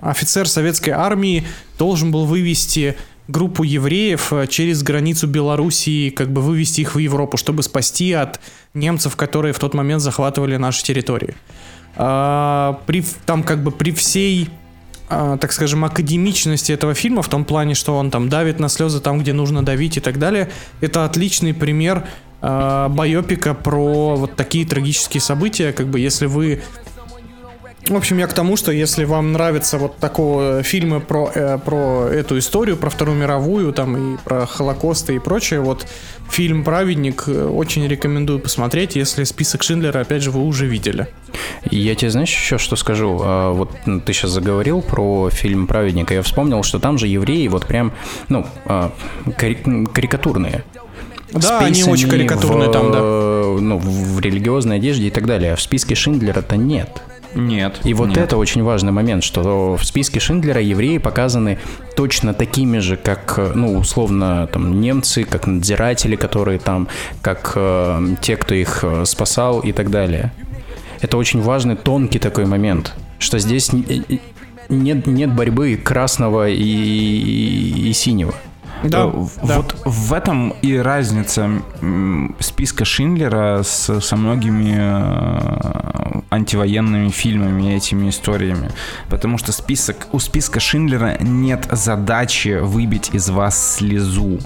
[0.00, 1.44] офицер советской армии
[1.78, 2.96] должен был вывести
[3.28, 8.40] группу евреев э, через границу Белоруссии, как бы вывести их в Европу, чтобы спасти от
[8.74, 11.34] немцев, которые в тот момент захватывали наши территории.
[11.96, 14.50] А, при, там как бы при всей
[15.08, 19.00] а, так скажем, академичности этого фильма, в том плане, что он там давит на слезы
[19.00, 22.06] там, где нужно давить и так далее, это отличный пример
[22.46, 26.62] а, байопика про вот такие трагические события, как бы если вы
[27.88, 32.08] в общем, я к тому, что если вам нравятся вот такого фильмы про, э, про
[32.08, 35.86] эту историю, про Вторую мировую, там и про Холокост и прочее, вот
[36.30, 41.08] фильм «Праведник» э, очень рекомендую посмотреть, если список Шиндлера, опять же, вы уже видели.
[41.70, 43.20] Я тебе, знаешь, еще что скажу?
[43.22, 43.70] А, Вот
[44.06, 47.92] ты сейчас заговорил про фильм «Праведник», и я вспомнил, что там же евреи вот прям,
[48.30, 48.92] ну, а,
[49.36, 50.64] карикатурные.
[51.32, 53.00] Да, они очень карикатурные в, там, да.
[53.00, 55.52] Ну, в религиозной одежде и так далее.
[55.52, 57.02] А в списке Шиндлера-то нет.
[57.34, 57.80] Нет.
[57.82, 58.18] И вот нет.
[58.18, 61.58] это очень важный момент, что в списке Шиндлера евреи показаны
[61.96, 66.86] точно такими же, как, э, ну, условно, там, немцы, как надзиратели, которые там,
[67.22, 70.32] как э, те, кто их э, спасал и так далее.
[71.00, 74.18] Это очень важный, тонкий такой момент, что здесь э,
[74.68, 78.34] нет, нет борьбы красного и, и- и синего.
[78.90, 79.56] Да, Э, да.
[79.56, 81.50] Вот в этом и разница
[82.40, 88.70] списка Шиндлера с, со многими э, антивоенными фильмами и этими историями.
[89.08, 94.38] Потому что список, у списка Шиндлера нет задачи выбить из вас слезу.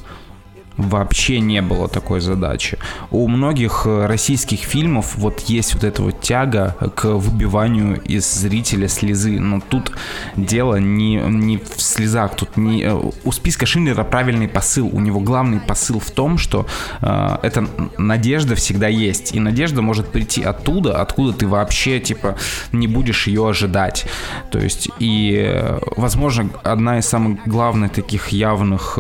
[0.79, 2.79] Вообще не было такой задачи.
[3.11, 8.87] У многих э, российских фильмов вот есть вот эта вот тяга к выбиванию из зрителя
[8.87, 9.41] слезы.
[9.41, 9.91] Но тут
[10.37, 12.37] дело не, не в слезах.
[12.37, 14.89] Тут не, э, у списка Шиндлера правильный посыл.
[14.93, 16.65] У него главный посыл в том, что
[17.01, 17.67] э, эта
[17.99, 19.35] надежда всегда есть.
[19.35, 22.37] И надежда может прийти оттуда, откуда ты вообще типа
[22.71, 24.07] не будешь ее ожидать.
[24.53, 28.97] То есть и, э, возможно, одна из самых главных таких явных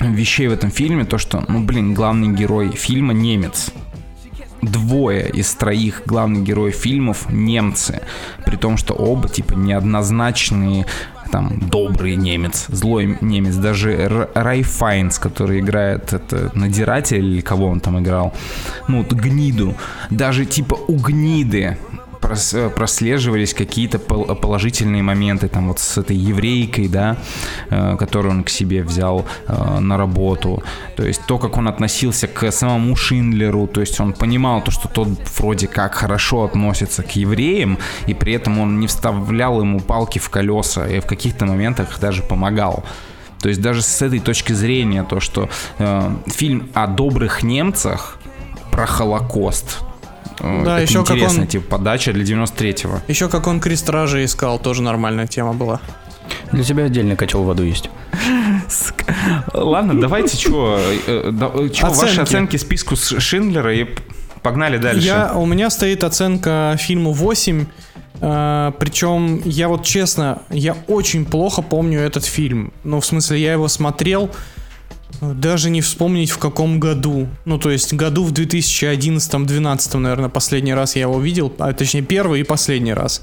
[0.00, 3.70] вещей в этом фильме, то что, ну блин, главный герой фильма немец.
[4.62, 8.02] Двое из троих главных героев фильмов немцы.
[8.44, 10.84] При том, что оба типа неоднозначные
[11.30, 17.68] там добрый немец, злой немец, даже Р- Рай Файнс, который играет это надиратель или кого
[17.68, 18.34] он там играл,
[18.88, 19.76] ну вот гниду,
[20.10, 21.78] даже типа у гниды
[22.20, 27.16] прослеживались какие-то пол- положительные моменты, там вот с этой еврейкой, да,
[27.70, 30.62] э, которую он к себе взял э, на работу,
[30.96, 34.88] то есть то, как он относился к самому Шиндлеру, то есть он понимал то, что
[34.88, 35.08] тот
[35.38, 40.28] вроде как хорошо относится к евреям, и при этом он не вставлял ему палки в
[40.30, 42.84] колеса, и в каких-то моментах даже помогал.
[43.40, 45.48] То есть даже с этой точки зрения, то, что
[45.78, 48.18] э, фильм о добрых немцах
[48.70, 49.89] про Холокост, э,
[50.40, 53.00] Да, это еще как интересная он- типа подача для 93-го.
[53.08, 55.80] Еще как он крест стражи искал, тоже нормальная тема была.
[56.52, 57.90] Для тебя отдельный котел в аду есть.
[59.52, 60.78] Ладно, давайте что,
[61.72, 62.56] что ваши Оценки.
[62.56, 63.86] списку с Шиндлера и
[64.42, 65.06] погнали дальше.
[65.06, 67.66] Я, у меня стоит оценка фильму 8.
[68.22, 72.72] э, причем, я вот честно, я очень плохо помню этот фильм.
[72.84, 74.59] Ну, в смысле, я его смотрел, э,
[75.20, 77.28] даже не вспомнить в каком году.
[77.44, 81.52] Ну, то есть, году в 2011-2012, наверное, последний раз я его видел.
[81.58, 83.22] А, точнее, первый и последний раз.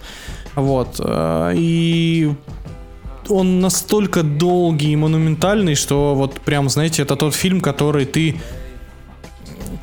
[0.56, 1.00] Вот.
[1.00, 2.32] э, И
[3.30, 8.36] он настолько долгий и монументальный, что вот прям, знаете, это тот фильм, который ты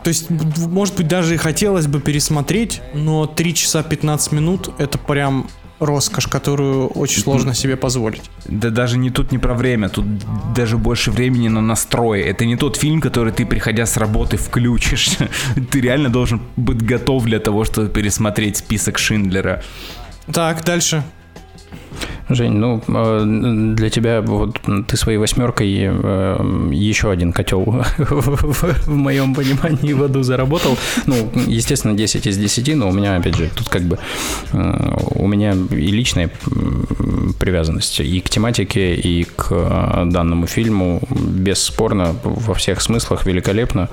[0.02, 4.98] то есть, может быть, даже и хотелось бы пересмотреть, но 3 часа 15 минут это
[4.98, 5.48] прям
[5.78, 8.22] роскошь, которую очень сложно себе позволить.
[8.46, 10.06] Да даже не тут не про время, тут
[10.54, 12.22] даже больше времени на настрой.
[12.22, 15.10] Это не тот фильм, который ты, приходя с работы, включишь.
[15.70, 19.62] Ты реально должен быть готов для того, чтобы пересмотреть список Шиндлера.
[20.32, 21.02] Так, дальше.
[22.28, 27.64] Жень, ну э, для тебя вот ты своей восьмеркой э, еще один котел
[27.98, 30.78] в моем понимании в аду заработал.
[31.06, 33.98] Ну, естественно, 10 из 10, но у меня, опять же, тут как бы
[34.52, 36.30] э, у меня и личная
[37.38, 43.90] привязанность и к тематике, и к данному фильму бесспорно во всех смыслах великолепно.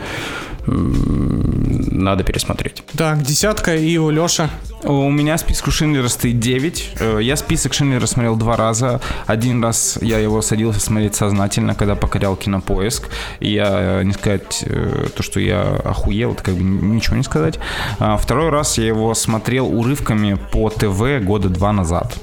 [0.68, 2.84] Надо пересмотреть.
[2.98, 4.50] Так, десятка и у Леша.
[4.84, 6.92] У меня списку Шиндлера стоит 9.
[7.00, 9.00] Э, Я список Шиндлера смотрел два раза.
[9.28, 13.10] Один раз я его садился смотреть сознательно, когда покорял кинопоиск.
[13.40, 17.24] И я, э, не сказать э, то, что я охуел, это как бы ничего не
[17.24, 17.60] сказать.
[18.00, 22.18] А Второй раз я его смотрел урывками по ТВ года два назад.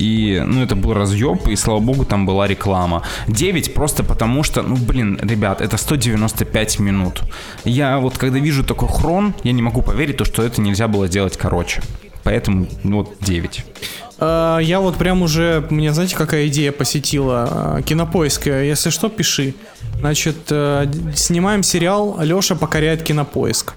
[0.00, 3.02] И, ну, это был разъеб, и, слава богу, там была реклама.
[3.28, 7.20] 9 просто потому что, ну, блин, ребят, это 195 минут.
[7.64, 11.06] Я вот, когда вижу такой хрон, я не могу поверить, то, что это нельзя было
[11.06, 11.82] сделать короче.
[12.22, 13.64] Поэтому, ну, вот, 9.
[14.20, 17.76] Э, Я вот прям уже, мне знаете, какая идея посетила?
[17.78, 19.54] Э, Кинопоиск, если что, пиши.
[19.98, 23.74] Значит, э, снимаем сериал «Леша покоряет кинопоиск».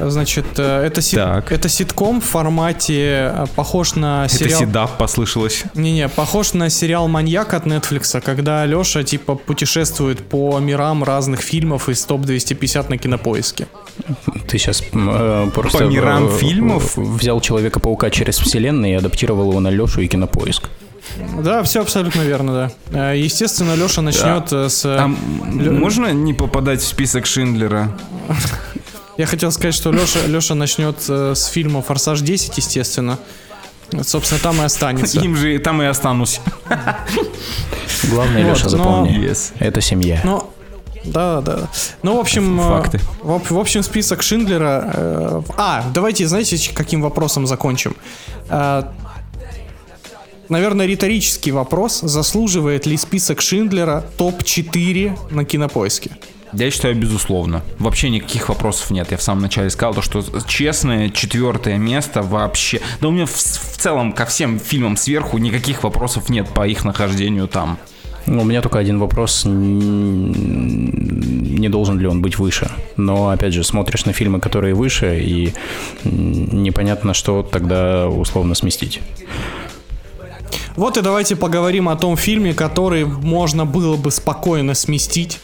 [0.00, 4.60] Э, Значит, э, это, сит- это ситком в формате, э, похож на Это сериал...
[4.60, 5.64] седав послышалось.
[5.74, 11.88] Не-не, похож на сериал «Маньяк» от Netflix, когда Леша, типа, путешествует по мирам разных фильмов
[11.88, 13.66] из топ-250 на кинопоиске.
[14.48, 14.82] Ты сейчас
[15.54, 16.96] просто По мирам э, фильмов?
[16.96, 20.68] э, взял Человека-паука через вселенную и адаптировал его на Лешу и Кинопоиск.
[21.42, 23.12] Да, все абсолютно верно, да.
[23.12, 24.84] Э, Естественно, Леша начнет э, с...
[24.86, 27.90] А м- можно не попадать в список Шиндлера?
[29.20, 33.18] Я хотел сказать, что Леша, Леша начнет э, с фильма «Форсаж 10», естественно.
[34.02, 35.20] Собственно, там и останется.
[35.20, 36.40] Им же там и останусь.
[38.08, 39.52] Главное, Вот, Леша, но- запомни, Yes.
[39.58, 40.22] это семья.
[40.24, 40.50] Но
[41.04, 41.68] Да, да.
[42.02, 42.58] Ну, в общем...
[42.58, 43.00] э, Факты.
[43.22, 44.90] В, в общем, список Шиндлера...
[44.94, 47.96] э, а, давайте, знаете, каким вопросом закончим?
[48.48, 48.84] Э,
[50.48, 52.00] наверное, риторический вопрос.
[52.00, 56.10] Заслуживает ли список Шиндлера топ-4 на кинопоиске?
[56.52, 57.62] Я считаю, безусловно.
[57.78, 59.10] Вообще никаких вопросов нет.
[59.10, 62.80] Я в самом начале сказал, то, что честное четвертое место вообще...
[63.00, 66.84] Да у меня в, в целом ко всем фильмам сверху никаких вопросов нет по их
[66.84, 67.78] нахождению там.
[68.26, 69.58] Ну, У меня только один вопрос, не
[71.68, 72.70] должен ли он быть выше.
[72.96, 75.52] Но, опять же, смотришь на фильмы, которые выше, и
[76.04, 79.00] непонятно, что тогда условно сместить.
[80.76, 85.40] Вот и давайте поговорим о том фильме, который можно было бы спокойно сместить,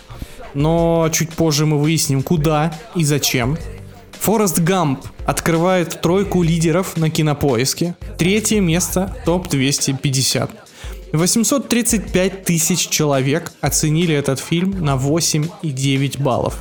[0.56, 3.56] но чуть позже мы выясним, куда и зачем.
[4.12, 7.94] Форест Гамп открывает тройку лидеров на кинопоиске.
[8.18, 10.50] Третье место топ-250.
[11.12, 16.58] 835 тысяч человек оценили этот фильм на 8,9 баллов.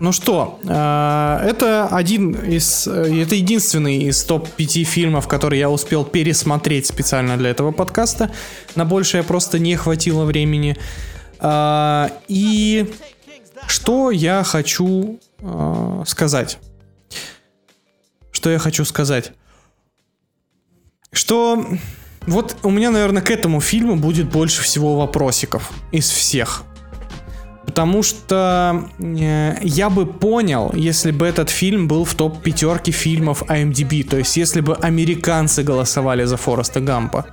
[0.00, 6.06] Ну что, э, это один из, э, это единственный из топ-5 фильмов, который я успел
[6.06, 8.30] пересмотреть специально для этого подкаста.
[8.76, 10.78] На большее просто не хватило времени.
[11.38, 12.94] Э, И
[13.66, 15.20] что я хочу
[16.06, 16.58] сказать?
[18.30, 19.32] Что я хочу сказать?
[21.12, 21.66] Что
[22.26, 26.64] вот у меня, наверное, к этому фильму будет больше всего вопросиков из всех.
[27.70, 33.44] Потому что э, я бы понял, если бы этот фильм был в топ пятерке фильмов
[33.44, 37.26] IMDb, то есть если бы американцы голосовали за Фореста Гампа.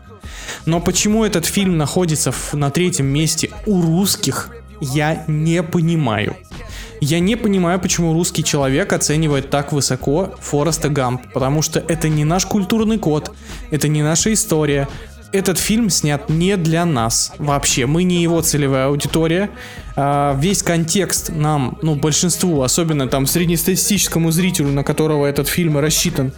[0.68, 6.36] Но почему этот фильм находится в- на третьем месте у русских, я не понимаю.
[7.02, 12.26] Я не понимаю, почему русский человек оценивает так высоко Фореста Гамп, потому что это не
[12.26, 13.32] наш культурный код,
[13.72, 14.88] это не наша история.
[15.32, 17.88] Этот фильм снят не для нас вообще.
[17.88, 19.50] Мы не его целевая аудитория.
[20.00, 26.32] А, весь контекст нам, ну, большинству, особенно там среднестатистическому зрителю, на которого этот фильм рассчитан,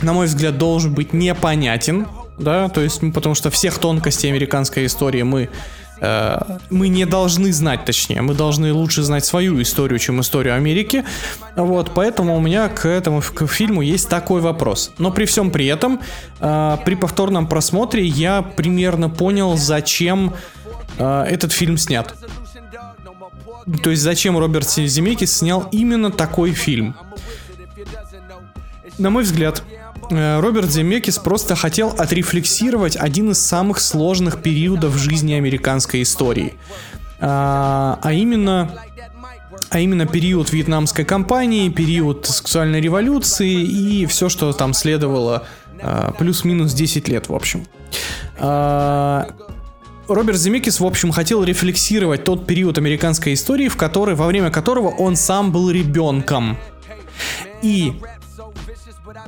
[0.00, 2.06] на мой взгляд, должен быть непонятен,
[2.38, 5.50] да, то есть, ну, потому что всех тонкостей американской истории мы
[6.00, 6.38] э,
[6.70, 11.04] мы не должны знать, точнее, мы должны лучше знать свою историю, чем историю Америки,
[11.54, 14.92] вот, поэтому у меня к этому к фильму есть такой вопрос.
[14.96, 16.00] Но при всем при этом,
[16.40, 20.32] э, при повторном просмотре я примерно понял, зачем
[20.96, 22.14] э, этот фильм снят.
[23.82, 26.94] То есть зачем Роберт Земекис снял именно такой фильм.
[28.98, 29.62] На мой взгляд,
[30.10, 36.54] э, Роберт Земекис просто хотел отрефлексировать один из самых сложных периодов в жизни американской истории.
[37.20, 38.70] А, а именно
[39.70, 45.46] а именно период вьетнамской кампании, период сексуальной революции и все, что там следовало
[45.80, 47.66] а, плюс-минус 10 лет, в общем.
[50.08, 54.88] Роберт Земекис, в общем, хотел рефлексировать тот период американской истории, в который, во время которого
[54.88, 56.56] он сам был ребенком.
[57.60, 57.92] И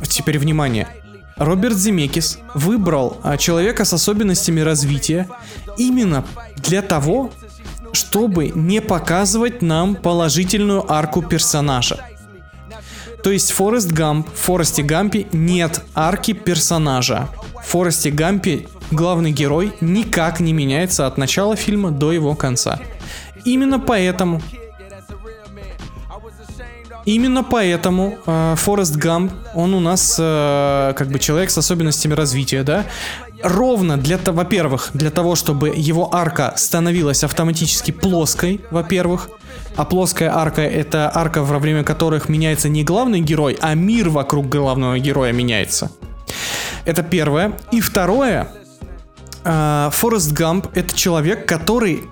[0.09, 0.89] теперь внимание.
[1.37, 5.28] Роберт Земекис выбрал а, человека с особенностями развития
[5.76, 6.24] именно
[6.57, 7.31] для того,
[7.93, 12.05] чтобы не показывать нам положительную арку персонажа.
[13.22, 17.28] То есть Форест Гамп, в Форесте Гампе нет арки персонажа.
[17.62, 22.80] В Форесте Гампе главный герой никак не меняется от начала фильма до его конца.
[23.45, 24.41] Именно поэтому
[27.07, 32.62] Именно поэтому э, Форест Гамп, он у нас э, как бы человек с особенностями развития,
[32.62, 32.84] да?
[33.43, 39.30] Ровно для того, во-первых, для того, чтобы его арка становилась автоматически плоской, во-первых.
[39.76, 44.49] А плоская арка это арка, во время которых меняется не главный герой, а мир вокруг
[44.49, 45.91] главного героя меняется.
[46.84, 47.53] Это первое.
[47.72, 48.49] И второе,
[49.45, 52.03] Форест Гамп это человек, который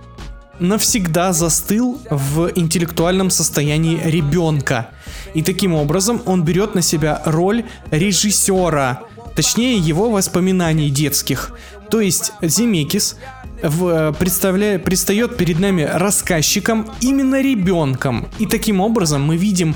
[0.60, 4.90] навсегда застыл в интеллектуальном состоянии ребенка.
[5.34, 9.02] И таким образом он берет на себя роль режиссера,
[9.36, 11.52] точнее его воспоминаний детских.
[11.90, 13.16] То есть Земекис
[13.62, 18.28] в, представляя, предстает перед нами рассказчиком именно ребенком.
[18.38, 19.74] И таким образом мы видим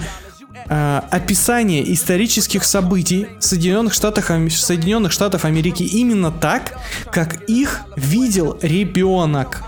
[0.68, 6.72] э, описание исторических событий в Соединенных Штатах, Соединенных Штатов Америки именно так,
[7.10, 9.62] как их видел ребенок.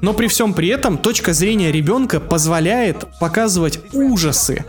[0.00, 4.64] Но при всем при этом точка зрения ребенка позволяет показывать ужасы.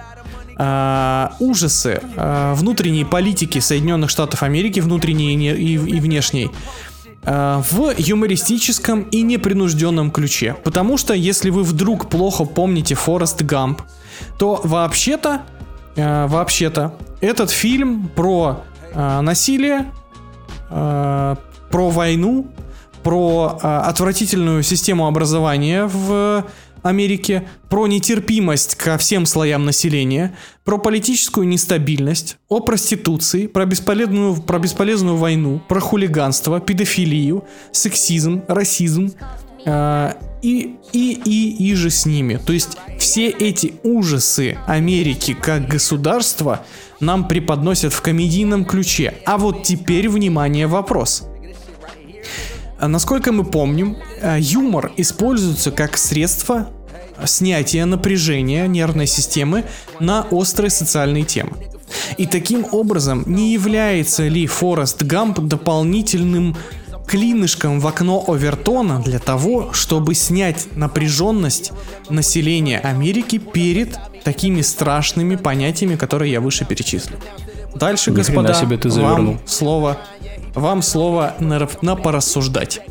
[0.60, 6.50] а, ужасы а, внутренней политики Соединенных Штатов Америки, внутренней и, и- и внешней,
[7.24, 10.56] а, в юмористическом и непринужденном ключе.
[10.64, 13.84] Потому что если вы вдруг плохо помните Форест Гамп,
[14.38, 15.42] то вообще-то,
[15.96, 18.64] а, вообще-то, этот фильм про
[18.94, 19.92] а, насилие,
[20.70, 21.38] а,
[21.72, 22.48] про войну,
[23.04, 26.46] про а, отвратительную систему образования в
[26.84, 34.60] Америке, про нетерпимость ко всем слоям населения, про политическую нестабильность, о проституции, про бесполезную, про
[34.60, 39.14] бесполезную войну, про хулиганство, педофилию, сексизм, расизм,
[40.42, 42.40] и, и, и, и же с ними.
[42.44, 46.66] То есть все эти ужасы Америки как государства
[47.00, 49.16] нам преподносят в комедийном ключе.
[49.26, 51.28] А вот теперь, внимание, вопрос.
[52.80, 56.70] А Насколько мы помним, э, юмор используется как средство
[57.26, 59.66] снятия напряжения нервной системы
[60.00, 61.54] на острые социальные темы.
[62.18, 66.56] И таким образом, не является ли Форест Гамп дополнительным
[67.08, 71.72] клинышком в окно Овертона для того, чтобы снять напряженность
[72.10, 77.18] населения Америки перед такими страшными понятиями, которые я выше перечислил.
[77.76, 79.98] Дальше, Ни господа, себе ты вам слово,
[80.58, 82.82] вам слово на, на порассуждать.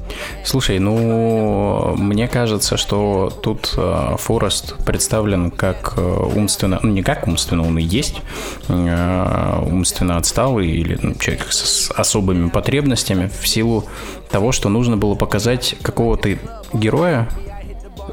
[0.45, 7.27] Слушай, ну, мне кажется, что тут э, Форест представлен как э, умственно, ну не как
[7.27, 8.23] умственно, он и есть
[8.69, 13.85] э, умственно отсталый или ну, человек с, особыми потребностями в силу
[14.31, 16.39] того, что нужно было показать какого-то
[16.73, 17.29] героя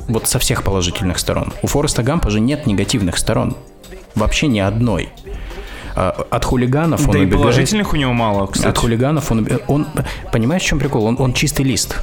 [0.07, 1.53] вот со всех положительных сторон.
[1.61, 3.55] У Фореста Гампа же нет негативных сторон.
[4.15, 5.09] Вообще ни одной.
[5.95, 7.41] А, От хулиганов он Да и убегает.
[7.41, 8.67] положительных у него мало, кстати.
[8.69, 9.87] От хулиганов он, он
[10.31, 11.05] понимаешь, в чем прикол?
[11.05, 11.95] Он, он чистый лист.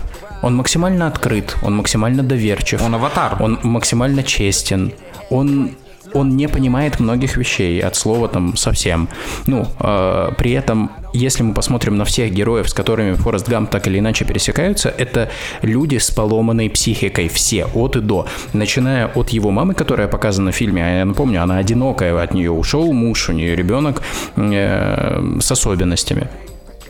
[0.42, 2.82] Он максимально открыт, он максимально доверчив.
[2.82, 3.36] Он аватар.
[3.42, 4.92] Он максимально честен.
[5.28, 5.70] Он
[6.14, 9.08] он не понимает многих вещей от слова там совсем.
[9.46, 13.86] Ну, э, при этом, если мы посмотрим на всех героев, с которыми Форест Гамп так
[13.86, 15.30] или иначе пересекаются, это
[15.62, 18.26] люди с поломанной психикой, все, от и до.
[18.52, 22.50] Начиная от его мамы, которая показана в фильме, а я напомню, она одинокая, от нее
[22.50, 24.02] ушел муж, у нее ребенок
[24.36, 26.28] э, с особенностями.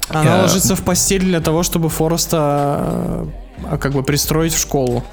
[0.09, 3.27] Она Э, ложится в постель для того, чтобы Фореста
[3.71, 5.05] э, как бы пристроить в школу.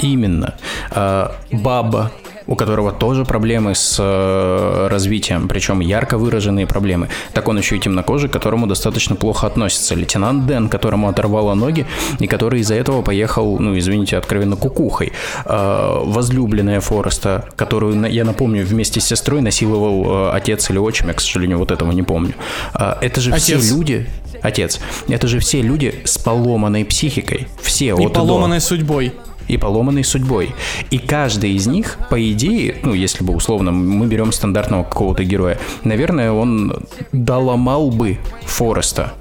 [0.00, 0.54] Именно.
[0.90, 2.10] А, Баба,
[2.46, 7.08] у которого тоже проблемы с э, развитием, причем ярко выраженные проблемы.
[7.32, 9.94] Так он еще и темнокожий, к которому достаточно плохо относится.
[9.94, 11.86] Лейтенант Дэн, которому оторвало ноги,
[12.18, 15.12] и который из-за этого поехал, ну, извините, откровенно кукухой.
[15.44, 21.14] А, Возлюбленная Фореста, которую, я напомню, вместе с сестрой насиловал э, отец или отчим, я,
[21.14, 22.34] к сожалению, вот этого не помню.
[22.74, 23.62] Это же Отец.
[23.62, 24.06] все люди...
[24.42, 24.80] Отец.
[25.08, 27.46] Это же все люди с поломанной психикой.
[27.62, 29.14] Все И от и до поломанной судьбой.
[29.48, 30.54] И поломанной судьбой.
[30.90, 35.58] И каждый из них, по идее, ну, если бы условно мы берем стандартного какого-то героя,
[35.82, 39.14] наверное, он доломал бы Фореста.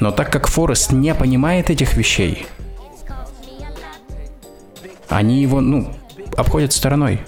[0.00, 2.46] Но так как Форест не понимает этих вещей,
[5.08, 5.92] они его, ну,
[6.36, 7.20] обходят стороной.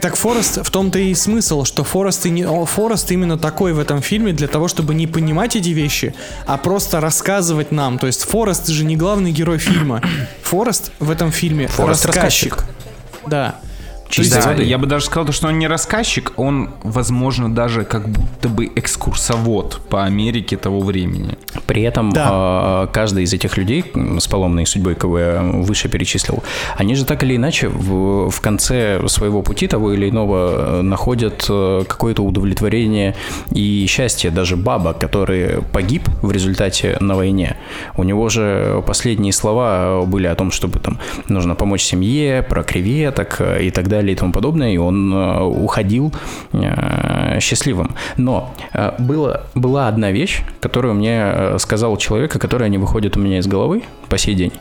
[0.00, 4.02] Так Форест, в том-то и смысл, что Форест, и не, Форест именно такой в этом
[4.02, 6.14] фильме для того, чтобы не понимать эти вещи,
[6.46, 7.98] а просто рассказывать нам.
[7.98, 10.02] То есть Форест же не главный герой фильма.
[10.42, 12.64] Форест в этом фильме Форест рассказчик.
[13.26, 13.56] Да.
[14.08, 14.62] Чистой Да, воды.
[14.64, 19.80] я бы даже сказал, что он не рассказчик, он, возможно, даже как будто бы экскурсовод
[19.88, 21.36] по Америке того времени.
[21.66, 22.84] При этом Да.
[22.84, 23.84] э, каждый из этих людей
[24.18, 26.42] с поломной судьбой, кого я выше перечислил,
[26.76, 31.46] они же так или иначе в, в конце своего пути того или иного э, находят
[31.50, 33.14] э, какое-то удовлетворение
[33.50, 34.30] и счастье.
[34.30, 37.56] Даже баба, который погиб в результате на войне,
[37.96, 40.98] у него же последние слова были о том, чтобы там
[41.28, 45.42] нужно помочь семье, про креветок э, и так далее и тому подобное, и он э,
[45.42, 46.12] уходил
[46.52, 47.92] э, счастливым.
[48.16, 53.38] Но э, было, была одна вещь, которую мне сказал человек, которая не выходит у меня
[53.38, 54.52] из головы по сей день.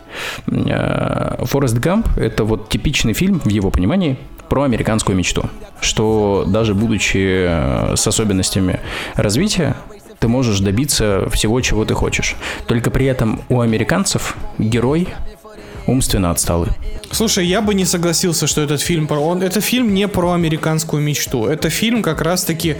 [0.45, 4.17] Форест Гамп— это вот типичный фильм, в его понимании,
[4.49, 5.43] про американскую мечту.
[5.81, 8.79] Что даже будучи с особенностями
[9.15, 9.75] развития,
[10.19, 12.35] ты можешь добиться всего, чего ты хочешь.
[12.67, 15.07] Только при этом у американцев герой
[15.87, 16.69] умственно отсталый.
[17.11, 19.19] Слушай, я бы не согласился, что этот фильм про...
[19.19, 21.45] Он, это фильм не про американскую мечту.
[21.47, 22.77] Это фильм как раз-таки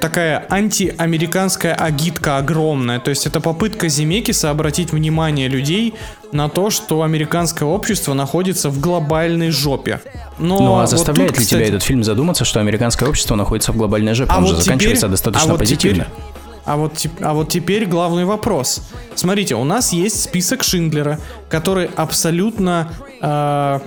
[0.00, 2.98] такая антиамериканская агитка огромная.
[2.98, 5.94] То есть это попытка Земекиса обратить внимание людей
[6.32, 10.00] на то, что американское общество находится в глобальной жопе.
[10.38, 13.34] Но Ну а вот заставляет тут, ли тебя кстати, этот фильм задуматься, что американское общество
[13.34, 14.30] находится в глобальной жопе?
[14.32, 16.04] А Он вот же теперь- заканчивается достаточно а вот позитивно.
[16.04, 18.82] теперь- а вот, а вот теперь главный вопрос.
[19.14, 23.80] Смотрите, у нас есть список Шиндлера, который абсолютно, э,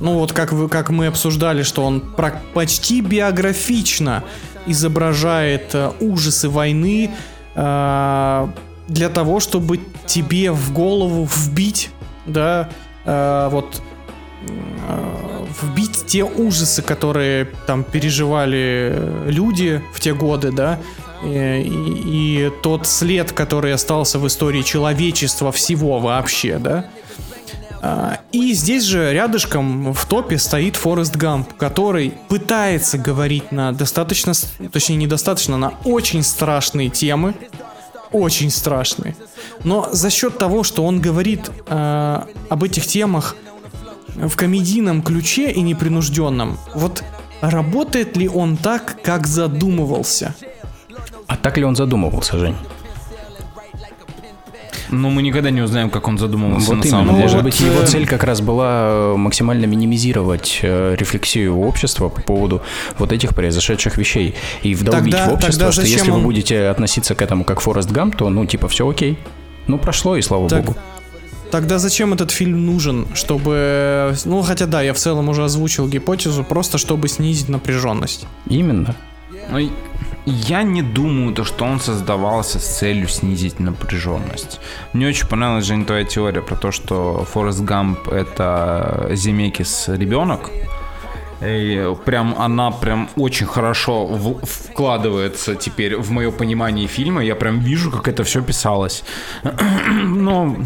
[0.00, 4.24] ну вот как, вы, как мы обсуждали, что он про- почти биографично
[4.66, 7.10] изображает э, ужасы войны
[7.54, 8.48] э,
[8.88, 11.90] для того, чтобы тебе в голову вбить,
[12.26, 12.68] да,
[13.04, 13.82] э, вот
[15.62, 20.78] вбить те ужасы, которые там переживали люди в те годы, да,
[21.24, 21.62] и,
[22.46, 26.86] и тот след, который остался в истории человечества всего вообще, да.
[27.80, 34.32] А, И здесь же рядышком в топе стоит Форест Гамп, который пытается говорить на достаточно,
[34.72, 37.34] точнее недостаточно, на очень страшные темы,
[38.12, 39.16] очень страшные.
[39.64, 43.36] Но за счет того, что он говорит э, об этих темах
[44.14, 47.04] в комедийном ключе и непринужденном, вот
[47.40, 50.34] работает ли он так, как задумывался?
[51.28, 52.56] А так ли он задумывался, Жень?
[54.90, 57.12] Но мы никогда не узнаем, как он задумывался Вот на самом именно.
[57.18, 57.22] деле.
[57.28, 62.62] Может быть, его цель как раз была э, максимально минимизировать э, рефлексию общества по поводу
[62.98, 64.34] вот этих произошедших вещей.
[64.62, 67.60] И вдолбить Тогда- в общество, тогда что если вы он- будете относиться к этому как
[67.60, 69.18] Форест Гамп, то, ну, типа, все окей.
[69.66, 70.78] Ну, прошло, и слава Так, богу.
[71.50, 73.06] Тогда зачем этот фильм нужен?
[73.14, 74.14] Чтобы...
[74.24, 78.26] Ну, хотя да, я в целом уже озвучил гипотезу, просто чтобы снизить напряженность.
[78.46, 78.94] Именно.
[79.50, 79.70] Ну, и-
[80.28, 84.60] я не думаю, то, что он создавался с целью снизить напряженность.
[84.92, 90.50] Мне очень понравилась, Жень, твоя теория про то, что Форест Гамп— это Земекис ребенок.
[91.40, 97.22] И прям она прям очень хорошо в- вкладывается теперь в мое понимание фильма.
[97.22, 99.04] Я прям вижу, как это все писалось.
[100.04, 100.56] Но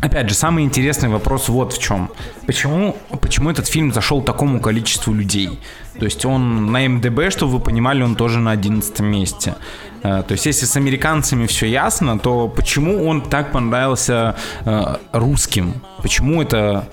[0.00, 2.10] Опять же, самый интересный вопрос вот в чем.
[2.46, 5.58] Почему, почему этот фильм зашел такому количеству людей?
[5.98, 9.56] То есть он на МДБ, чтобы вы понимали, он тоже на 11 месте.
[10.04, 15.74] Э, То есть если с американцами все ясно, то почему он так понравился э, русским?
[16.02, 16.88] Почему это...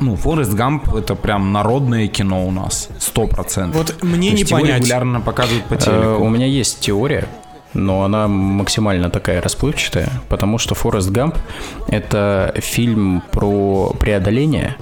[0.00, 3.76] Ну, Форест Гамп это прям народное кино у нас, сто процентов.
[3.76, 4.78] Вот мне То не есть его понять.
[4.78, 6.24] регулярно показывают по Э, телеку.
[6.24, 7.26] У меня есть теория,
[7.74, 11.36] но она максимально такая расплывчатая, потому что Форест Гамп—
[11.88, 14.76] это фильм про преодоление,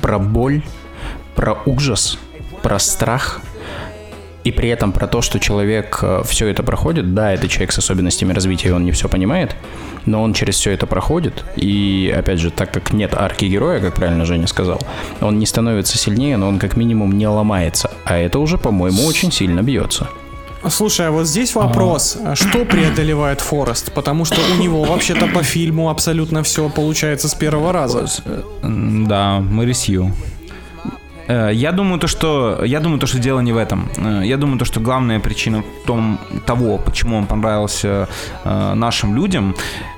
[0.00, 0.62] про боль,
[1.34, 2.18] про ужас,
[2.62, 3.40] про страх,
[4.44, 7.12] и при этом про то, что человек все это проходит.
[7.12, 9.54] Да, это человек с особенностями развития, он не все понимает,
[10.06, 11.44] но он через все это проходит.
[11.56, 14.80] И, опять же, так как нет арки героя, как правильно Женя сказал,
[15.20, 17.90] он не становится сильнее, но он как минимум не ломается.
[18.04, 20.08] А это уже, по-моему, очень сильно бьется.
[20.68, 23.92] Слушай, а вот здесь вопрос, а что преодолевает Форест?
[23.92, 28.06] Потому что у него вообще-то по фильму абсолютно все получается с первого раза.
[28.62, 30.06] М, Да, Мэри Сью.
[30.06, 30.10] Э,
[31.28, 33.88] Я думаю, то, что я думаю, то, что дело не в этом.
[33.96, 38.08] Э, Я думаю, то, что главная причина в том того, почему он понравился
[38.44, 39.54] э, нашим людям,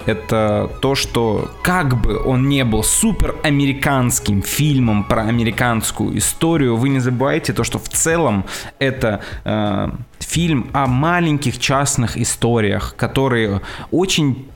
[0.06, 6.88] это то, что как бы он не был супер американским фильмом про американскую историю, вы
[6.88, 8.44] не забывайте то, что в целом
[8.80, 13.60] это э, фильм о маленьких частных историях, которые
[13.92, 14.48] очень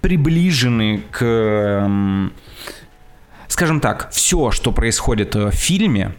[0.00, 2.32] приближены к эм,
[3.48, 6.14] скажем так, все, что происходит э, в фильме,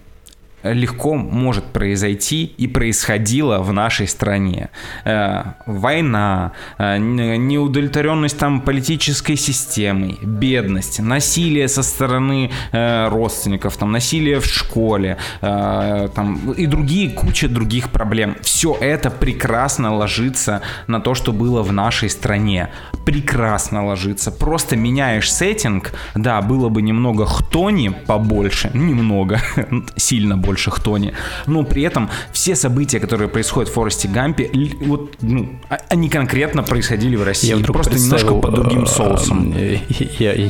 [0.64, 4.70] легко может произойти и происходило в нашей стране.
[5.05, 14.39] Э, война, э, неудовлетворенность там политической системой, бедность, насилие со стороны э, родственников, там насилие
[14.39, 18.36] в школе, там и другие куча других проблем.
[18.41, 22.70] Все это прекрасно ложится на то, что было в нашей стране.
[23.05, 24.32] Прекрасно ложится.
[24.32, 29.39] Просто меняешь сеттинг, да, было бы немного хтони побольше, немного,
[29.95, 31.14] сильно больше хтони,
[31.47, 34.50] но при этом все события, которые происходят в Форесте Гампе,
[34.82, 39.54] вот, ну, а- они конкретно происходили в России, просто немножко под другим э, соусом.
[39.56, 39.78] э,
[40.20, 40.50] Я, я-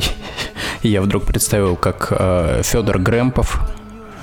[0.82, 2.12] я вдруг представил, как
[2.64, 3.60] Федор Грэмпов,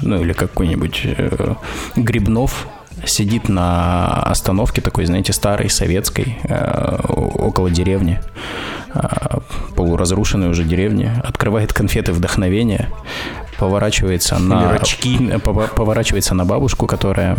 [0.01, 1.55] ну или какой-нибудь э,
[1.95, 2.67] Грибнов
[3.05, 8.19] сидит на остановке такой, знаете, старой, советской, э, около деревни,
[8.93, 8.99] э,
[9.75, 12.89] полуразрушенной уже деревни, открывает конфеты вдохновения,
[13.59, 15.17] поворачивается на рачки.
[15.43, 17.35] пова- поворачивается на бабушку, которая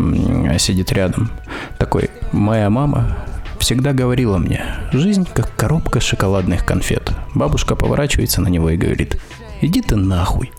[0.58, 1.30] сидит рядом,
[1.78, 3.16] такой: моя мама
[3.58, 4.62] всегда говорила мне,
[4.92, 7.12] жизнь как коробка шоколадных конфет.
[7.34, 9.20] Бабушка поворачивается на него и говорит:
[9.60, 10.52] иди ты нахуй.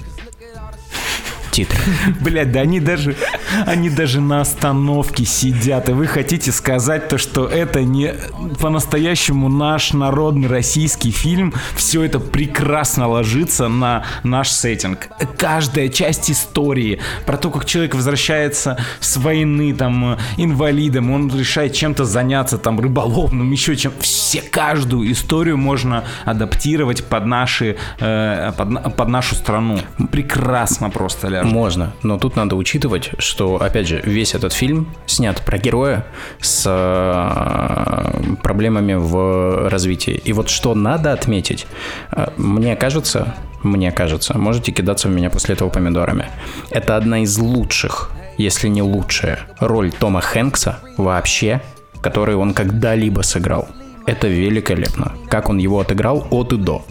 [1.60, 1.76] Титр.
[2.22, 3.18] Блядь, да они даже,
[3.66, 8.14] они даже на остановке сидят, и вы хотите сказать то, что это не
[8.62, 15.10] по-настоящему наш народный российский фильм, все это прекрасно ложится на наш сеттинг.
[15.38, 22.06] Каждая часть истории, про то, как человек возвращается с войны, там, инвалидом, он решает чем-то
[22.06, 29.08] заняться, там, рыболовным, еще чем все, каждую историю можно адаптировать под наши, э, под, под
[29.10, 29.80] нашу страну.
[30.10, 31.49] Прекрасно просто ляжет.
[31.50, 36.06] Можно, но тут надо учитывать, что, опять же, весь этот фильм снят про героя
[36.40, 40.22] с э, проблемами в развитии.
[40.24, 41.66] И вот что надо отметить,
[42.12, 43.34] э, мне кажется,
[43.64, 46.28] мне кажется, можете кидаться в меня после этого помидорами,
[46.70, 51.62] это одна из лучших, если не лучшая, роль Тома Хэнкса вообще,
[52.02, 53.68] которую он когда-либо сыграл.
[54.06, 55.14] Это великолепно.
[55.30, 56.86] Как он его отыграл от и до.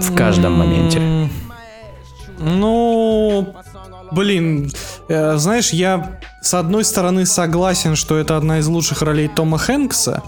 [0.00, 1.30] В каждом моменте.
[2.44, 3.54] Ну,
[4.12, 4.70] блин,
[5.08, 10.22] э, знаешь, я с одной стороны согласен, что это одна из лучших ролей Тома Хэнкса,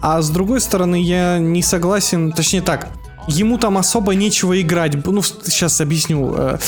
[0.00, 2.88] а с другой стороны я не согласен, точнее так,
[3.26, 5.04] ему там особо нечего играть.
[5.04, 6.34] Ну, сейчас объясню.
[6.36, 6.58] э,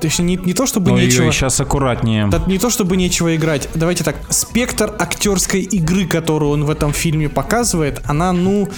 [0.00, 1.28] Точнее, не, не то чтобы Ну нечего...
[1.28, 2.26] и сейчас аккуратнее.
[2.28, 3.68] Да не то чтобы нечего играть.
[3.74, 8.68] Давайте так, спектр актерской игры, которую он в этом фильме показывает, она, ну,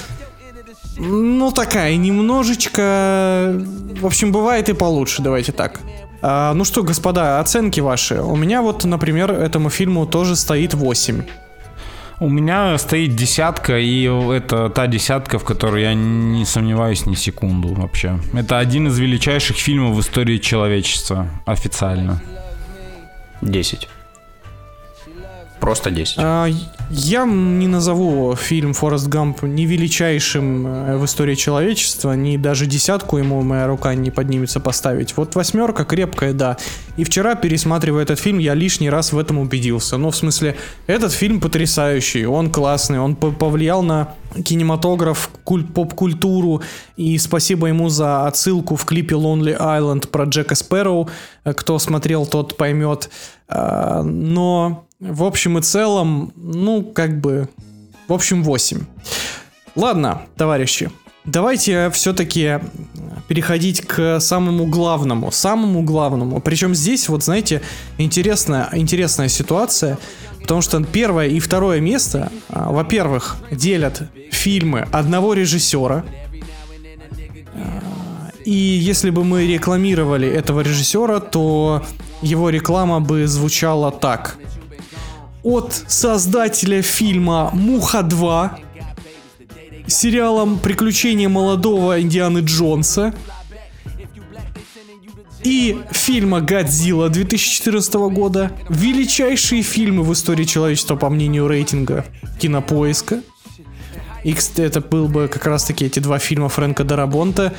[0.96, 3.54] ну такая, немножечко,
[4.00, 5.80] в общем, бывает и получше, давайте так.
[6.22, 8.20] А, ну что, господа, оценки ваши.
[8.20, 11.22] У меня вот, например, этому фильму тоже стоит 8.
[12.22, 17.68] У меня стоит десятка, и это та десятка, в которой я не сомневаюсь ни секунду
[17.72, 18.18] вообще.
[18.34, 22.20] Это один из величайших фильмов в истории человечества, официально.
[23.40, 23.88] 10.
[25.60, 26.16] Просто 10.
[26.18, 26.48] А,
[26.90, 33.18] я не назову фильм Форест Гамп ни величайшим э, в истории человечества, ни даже десятку
[33.18, 35.16] ему моя рука не поднимется поставить.
[35.16, 36.56] Вот восьмерка крепкая, да.
[36.96, 39.98] И вчера, пересматривая этот фильм, я лишний раз в этом убедился.
[39.98, 40.56] Ну, в смысле,
[40.88, 44.14] этот фильм потрясающий, он классный, он по- повлиял на
[44.44, 46.62] кинематограф, куль- поп-культуру,
[46.96, 51.08] и спасибо ему за отсылку в клипе Lonely Island про Джека Спэроу.
[51.44, 53.10] Э, Кто смотрел, тот поймет.
[53.48, 57.48] А, Но в общем и целом, ну, как бы,
[58.06, 58.84] в общем, 8.
[59.74, 60.90] Ладно, товарищи,
[61.24, 62.60] давайте все-таки
[63.28, 66.40] переходить к самому главному, самому главному.
[66.40, 67.62] Причем здесь, вот знаете,
[67.98, 69.98] интересная, интересная ситуация,
[70.40, 76.04] потому что первое и второе место, а, во-первых, делят фильмы одного режиссера,
[78.44, 81.84] и если бы мы рекламировали этого режиссера, то
[82.22, 84.38] его реклама бы звучала так.
[85.42, 88.50] От создателя фильма «Муха 2»,
[89.86, 93.14] сериалом «Приключения молодого Индианы Джонса»
[95.42, 102.04] и фильма «Годзилла» 2014 года, величайшие фильмы в истории человечества по мнению рейтинга
[102.38, 103.22] кинопоиска.
[104.22, 107.54] И, это был бы как раз-таки эти два фильма Фрэнка Дарабонта.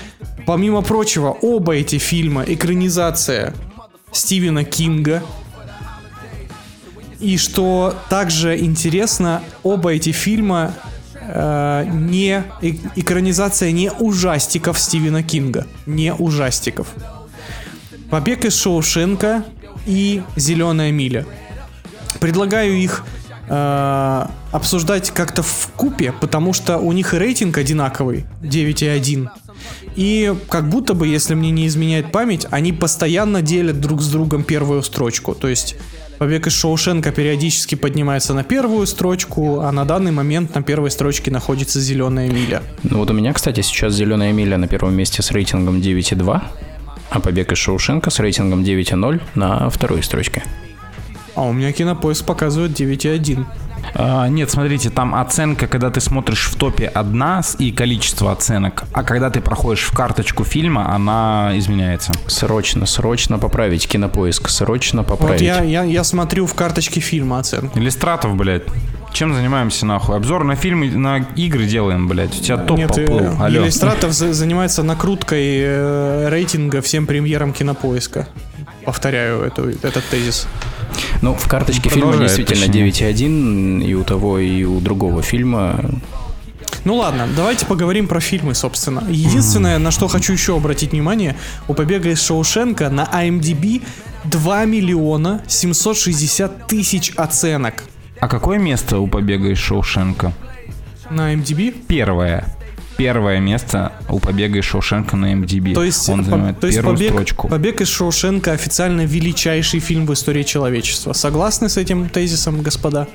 [0.45, 3.55] Помимо прочего, оба эти фильма экранизация
[4.11, 5.23] Стивена Кинга.
[7.21, 10.73] И что также интересно, оба эти фильма
[11.13, 12.43] э, не
[12.95, 16.87] экранизация не ужастиков Стивена Кинга, не ужастиков.
[18.09, 19.45] Побег из Шоушенка
[19.85, 21.27] и Зеленая миля.
[22.19, 23.05] Предлагаю их
[23.47, 29.29] э, обсуждать как-то в купе, потому что у них и рейтинг одинаковый 9,1.
[29.95, 34.43] И как будто бы, если мне не изменяет память, они постоянно делят друг с другом
[34.43, 35.35] первую строчку.
[35.35, 35.75] То есть
[36.21, 41.31] Побег из Шоушенка периодически поднимается на первую строчку, а на данный момент на первой строчке
[41.31, 42.61] находится Зеленая миля.
[42.83, 46.43] Ну вот у меня, кстати, сейчас «Зеленая миля» на первом месте с рейтингом 9,2,
[47.09, 50.43] а «Побег из Шоушенка» с рейтингом 9,0 на второй строчке.
[51.33, 53.43] А у меня кинопоиск показывает 9,1.
[53.95, 59.03] А, нет, смотрите, там оценка, когда ты смотришь в топе одна и количество оценок, а
[59.03, 62.11] когда ты проходишь в карточку фильма, она изменяется.
[62.27, 65.41] Срочно, срочно поправить кинопоиск, срочно Вот поправить.
[65.41, 67.77] я, я, я смотрю в карточке фильма оценку.
[67.79, 68.63] Иллюстратов, блядь.
[69.13, 70.15] Чем занимаемся, нахуй?
[70.15, 72.33] Обзор на фильмы, на игры делаем, блядь.
[72.39, 73.19] У тебя топ Нет, поплыл.
[73.19, 73.63] э, Алло.
[73.63, 78.27] Иллюстратов за- занимается накруткой э, рейтинга всем премьерам кинопоиска.
[78.85, 80.47] Повторяю эту, этот тезис.
[81.21, 82.91] Ну, в карточке фильма Продолжай, действительно точнее.
[82.91, 85.79] 9,1 и у того, и у другого фильма.
[86.83, 89.03] Ну ладно, давайте поговорим про фильмы, собственно.
[89.07, 91.35] Единственное, на что хочу еще обратить внимание,
[91.67, 93.83] у «Побега из Шоушенка» на IMDb
[94.23, 97.83] 2 миллиона 760 тысяч оценок.
[98.19, 100.33] А какое место у побега из Шоушенка?
[101.09, 101.71] На IMDb?
[101.87, 102.45] Первое.
[102.97, 105.73] Первое место у побега из Шоушенка на MDB.
[105.73, 107.47] То есть, Он по- занимает то есть первую побег, строчку.
[107.47, 111.13] «Побег из Шоушенка» официально величайший фильм в истории человечества.
[111.13, 113.07] Согласны с этим тезисом, господа?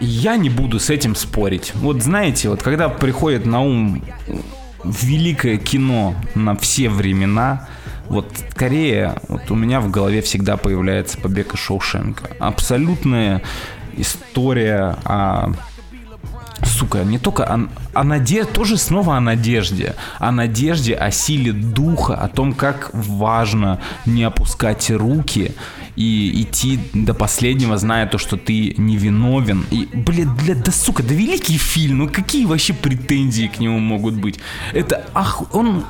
[0.00, 1.72] Я не буду с этим спорить.
[1.74, 4.02] Вот знаете, вот когда приходит на ум
[4.84, 7.66] великое кино на все времена,
[8.08, 12.28] вот скорее вот у меня в голове всегда появляется побег из Шоушенка.
[12.38, 13.42] Абсолютная
[13.96, 15.52] история о
[16.66, 19.94] Сука, не только о, о надежде, тоже снова о надежде.
[20.18, 25.52] О надежде, о силе духа, о том, как важно не опускать руки
[25.96, 29.64] и идти до последнего, зная то, что ты невиновен.
[29.70, 34.14] И, блядь, блядь, да сука, да великий фильм, ну какие вообще претензии к нему могут
[34.14, 34.38] быть?
[34.72, 35.84] Это, ах, он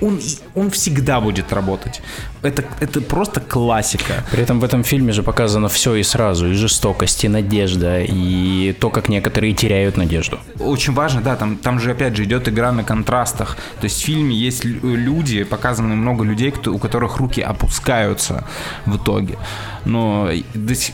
[0.00, 0.20] он,
[0.54, 2.02] он всегда будет работать.
[2.42, 4.24] Это, это просто классика.
[4.30, 8.72] При этом в этом фильме же показано все и сразу, и жестокость, и надежда, и
[8.78, 10.38] то, как некоторые теряют надежду.
[10.60, 13.56] Очень важно, да, там, там же опять же идет игра на контрастах.
[13.80, 18.44] То есть в фильме есть лю- люди, показаны много людей, кто, у которых руки опускаются
[18.86, 19.36] в итоге.
[19.88, 20.30] Но,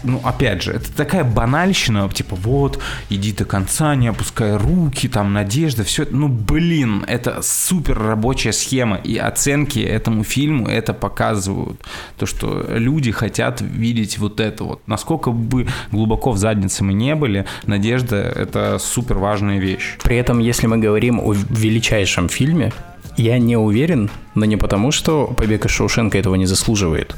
[0.04, 2.80] ну, опять же, это такая банальщина, типа, вот,
[3.10, 6.06] иди до конца, не опускай руки, там, надежда, все.
[6.10, 11.80] Ну, блин, это супер рабочая схема, и оценки этому фильму это показывают.
[12.18, 14.86] То, что люди хотят видеть вот это вот.
[14.86, 19.96] Насколько бы глубоко в заднице мы не были, надежда— это супер важная вещь.
[20.02, 22.72] При этом, если мы говорим о величайшем фильме,
[23.16, 27.14] я не уверен, но не потому, что «Побег из Шоушенка» этого не заслуживает,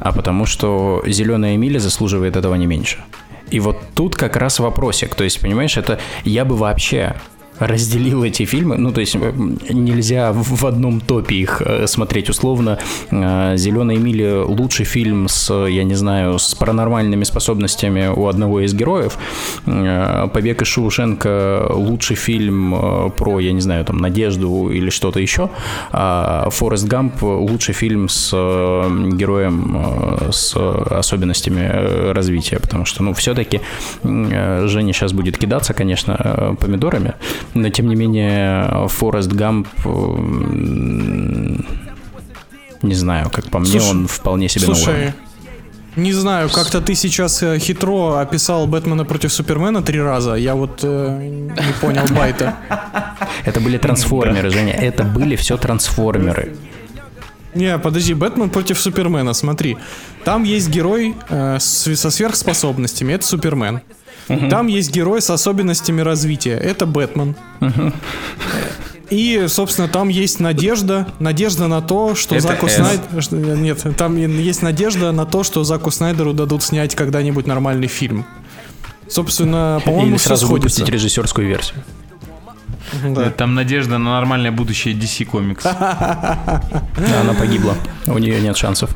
[0.00, 2.98] а потому, что «Зеленая миля» заслуживает этого не меньше.
[3.50, 5.14] И вот тут как раз вопросик.
[5.14, 7.14] То есть, понимаешь, это я бы вообще
[7.58, 9.32] разделил эти фильмы, ну, то есть э,
[9.70, 12.78] нельзя в одном топе их э, смотреть условно.
[13.10, 19.18] «Зеленая миля» лучший фильм с, я не знаю, с паранормальными способностями у одного из героев.
[19.66, 25.20] Э, «Побег из Шоушенка» лучший фильм э, про, я не знаю, там, надежду или что-то
[25.20, 25.50] еще.
[25.92, 33.02] А «Форест Гамп» лучший фильм с э, героем э, с особенностями э, развития, потому что,
[33.02, 33.60] ну, все-таки
[34.02, 37.14] Женя сейчас будет кидаться, конечно, э, помидорами,
[37.54, 41.64] но тем не менее Форест Гамп, м,
[42.82, 45.14] не знаю, как по мне, Слушай, он вполне себе на Слушай, уровне.
[45.96, 50.34] не знаю, как-то ты сейчас э, хитро описал Бэтмена против Супермена три раза.
[50.34, 52.54] Я вот э, не понял байта.
[53.44, 56.54] Это были трансформеры, Женя, это были все трансформеры.
[57.54, 59.78] Не, подожди, Бэтмен против Супермена, смотри.
[60.24, 63.80] Там есть герой э, с- со сверхспособностями, это Супермен.
[64.26, 67.36] Там есть герой с особенностями развития, это Бэтмен.
[69.10, 72.68] И, собственно, там есть надежда, надежда на то, что Это Заку.
[72.68, 73.56] Снайдеру...
[73.56, 78.26] Нет, там есть надежда на то, что Заку Снайдеру дадут снять когда-нибудь нормальный фильм.
[79.08, 80.80] Собственно, по-моему, Или сразу сходится.
[80.80, 81.84] выпустить режиссерскую версию.
[83.04, 83.30] Да.
[83.30, 85.66] Там надежда на нормальное будущее DC Comics.
[87.20, 87.74] Она погибла,
[88.06, 88.90] у нее нет шансов.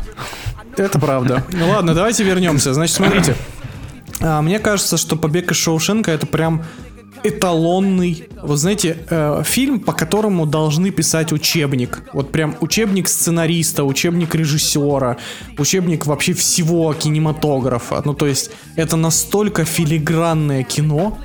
[0.77, 1.45] Это правда.
[1.53, 2.75] Ну ладно, давайте вернемся.
[2.75, 3.37] Значит, смотрите.
[4.21, 6.65] А, Мне кажется, что «Побег из Шоушенка» это прям
[7.23, 12.03] эталонный, вот знаете, э, фильм, по которому должны писать учебник.
[12.13, 15.19] Вот прям учебник сценариста, учебник режиссера,
[15.59, 18.03] учебник вообще всего кинематографа.
[18.05, 21.19] Ну, то есть, это настолько филигранное кино,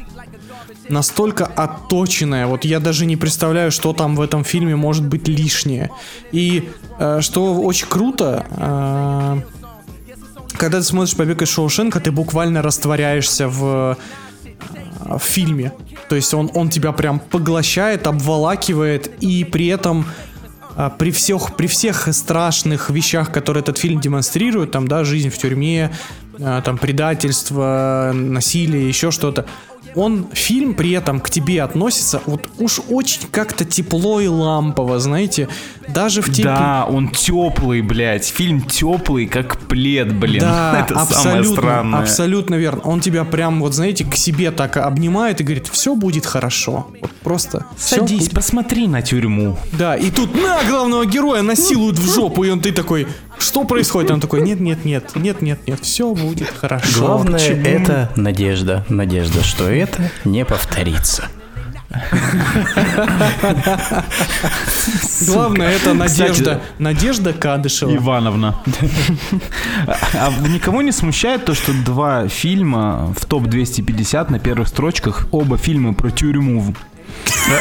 [0.90, 2.48] настолько отточенная.
[2.48, 5.90] Вот я даже не представляю, что там в этом фильме может быть лишнее.
[6.32, 6.70] И
[7.00, 9.42] э, что очень круто, э,
[10.58, 13.98] когда ты смотришь «Побег из Шоушенка», ты буквально растворяешься в,
[15.06, 15.72] э, в фильме.
[16.10, 20.06] То есть он, он тебя прям поглощает, обволакивает, и при этом
[20.76, 25.38] а, при всех, при всех страшных вещах, которые этот фильм демонстрирует, там, да, жизнь в
[25.38, 25.92] тюрьме,
[26.40, 29.46] а, там, предательство, насилие, еще что-то,
[29.94, 35.48] он, фильм при этом к тебе относится вот уж очень как-то тепло и лампово, знаете,
[35.88, 38.26] даже в те Да, он теплый, блядь.
[38.26, 40.42] Фильм теплый, как плед, блин.
[40.42, 42.00] Да, Это самое абсолютно, странное.
[42.00, 42.82] абсолютно верно.
[42.84, 46.88] Он тебя прям, вот знаете, к себе так обнимает и говорит, все будет хорошо.
[47.02, 49.58] Вот просто Садись, будет- посмотри на тюрьму.
[49.74, 53.08] Да, и тут на главного героя насилуют в жопу, и он ты такой,
[53.38, 54.12] что происходит?
[54.12, 57.06] Он такой, нет, нет, нет, нет, нет, нет, все будет хорошо.
[57.06, 57.62] Главное Почему?
[57.66, 58.86] это надежда.
[58.90, 61.30] Надежда, что это не повторится.
[65.28, 67.96] Главное это надежда, надежда Кадышева.
[67.96, 68.56] Ивановна.
[69.88, 75.94] А никого не смущает то, что два фильма в топ-250 на первых строчках, оба фильма
[75.94, 76.74] про тюрьму.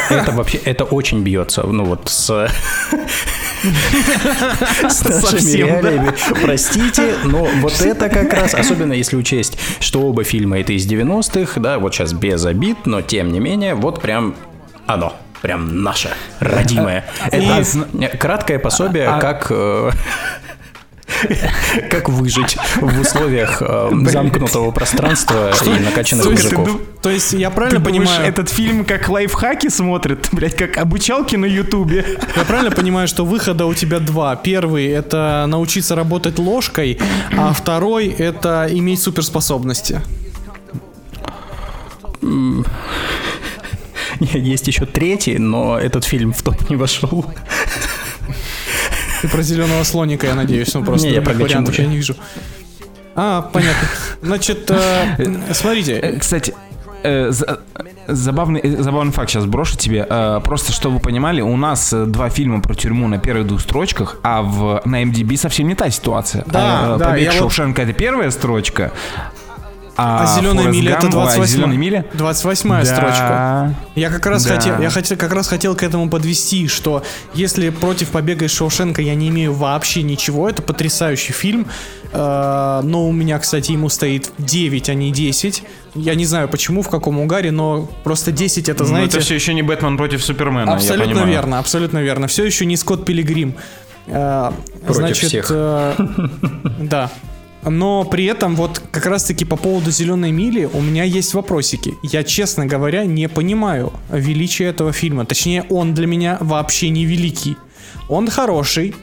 [0.09, 2.25] Это вообще, это очень бьется, ну вот с...
[4.89, 6.13] С нашими реалиями.
[6.41, 11.59] Простите, но вот это как раз, особенно если учесть, что оба фильма это из 90-х,
[11.59, 14.35] да, вот сейчас без обид, но тем не менее, вот прям
[14.85, 15.15] оно.
[15.41, 17.05] Прям наше, родимое.
[17.31, 19.91] Это И- краткое пособие, как э,
[21.89, 26.79] как выжить в условиях э, замкнутого пространства и накачанных мужиков.
[27.01, 32.05] То есть я правильно понимаю, этот фильм как лайфхаки смотрит, блядь, как обучалки на ютубе?
[32.35, 34.35] я правильно понимаю, что выхода у тебя два.
[34.35, 36.99] Первый это научиться работать ложкой,
[37.37, 40.01] а второй это иметь суперспособности.
[44.19, 47.25] Есть еще третий, но этот фильм в топ не вошел.
[49.25, 52.15] Ты про зеленого слоника, я надеюсь, ну просто Не, я про вариантов я не вижу.
[53.15, 53.87] А, понятно.
[54.21, 56.53] Значит, э, смотрите, Э, Кстати,
[57.03, 57.59] э, за-
[58.07, 60.03] Забавный, забавный факт сейчас брошу тебе.
[60.43, 64.43] Просто, чтобы вы понимали, у нас два фильма про тюрьму на первых двух строчках, а
[64.43, 66.43] в, на MDB совсем не та ситуация.
[66.45, 68.91] Да, А, да, Побег я вот- Шоушенка это первая строчка,
[69.97, 72.85] а, А зеленая Форест миля это Гамп- ой, 28 «Зелёная миля» 28 Да.
[72.85, 73.75] строчка.
[73.95, 74.55] Я как раз Да.
[74.55, 79.01] хотел, я хотел, как раз хотел к этому подвести, что если против побега из Шоушенка
[79.01, 81.67] я не имею вообще ничего, это потрясающий фильм.
[82.11, 85.63] Э, но у меня, кстати, ему стоит 9, а не 10.
[85.95, 89.17] Я не знаю почему, в каком угаре, но просто 10 это, Ну, знаете...
[89.17, 92.27] это все еще не Бэтмен против Супермена, Абсолютно верно, абсолютно верно.
[92.27, 93.55] Все еще не Скотт Пилигрим.
[94.07, 94.51] Э,
[94.87, 95.47] Значит, всех.
[95.49, 95.93] э,
[96.79, 97.09] да.
[97.65, 101.95] Но при этом вот как раз-таки по поводу зеленой мили у меня есть вопросики.
[102.03, 105.25] Я, честно говоря, не понимаю величия этого фильма.
[105.25, 107.57] Точнее, он для меня вообще не великий.
[108.07, 108.93] Он хороший,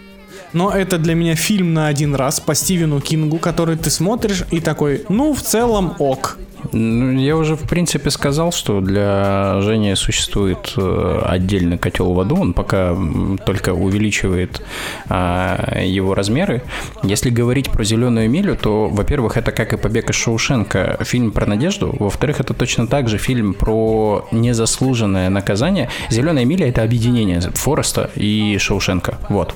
[0.52, 4.60] но это для меня фильм на один раз по Стивену Кингу, который ты смотришь и
[4.60, 6.38] такой, ну, в целом ок.
[6.70, 12.36] Ну, я уже, в принципе, сказал, что для Жени существует э, отдельный котел в аду.
[12.36, 12.96] Он пока
[13.44, 14.62] только увеличивает
[15.08, 16.62] а, его размеры.
[17.02, 21.46] Если говорить про «Зеленую милю», то, во-первых, это как и «Побег из Шоушенка» фильм про
[21.46, 21.94] надежду.
[21.98, 25.88] Во-вторых, это точно так же фильм про незаслуженное наказание.
[26.10, 29.18] «Зеленая миля»— это объединение Фореста и Шоушенка.
[29.28, 29.54] Вот.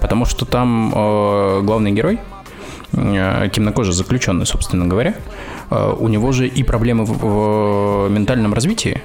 [0.00, 2.20] Потому что там э, главный герой,
[2.92, 5.14] э, темнокожий заключенный, собственно говоря,
[5.70, 9.02] у него же и проблемы в, в ментальном развитии,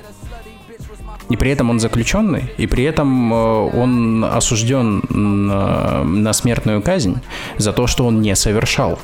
[1.31, 7.21] и при этом он заключенный, и при этом э, он осужден на, смертную казнь
[7.57, 8.99] за то, что он не совершал,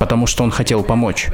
[0.00, 1.28] потому что он хотел помочь.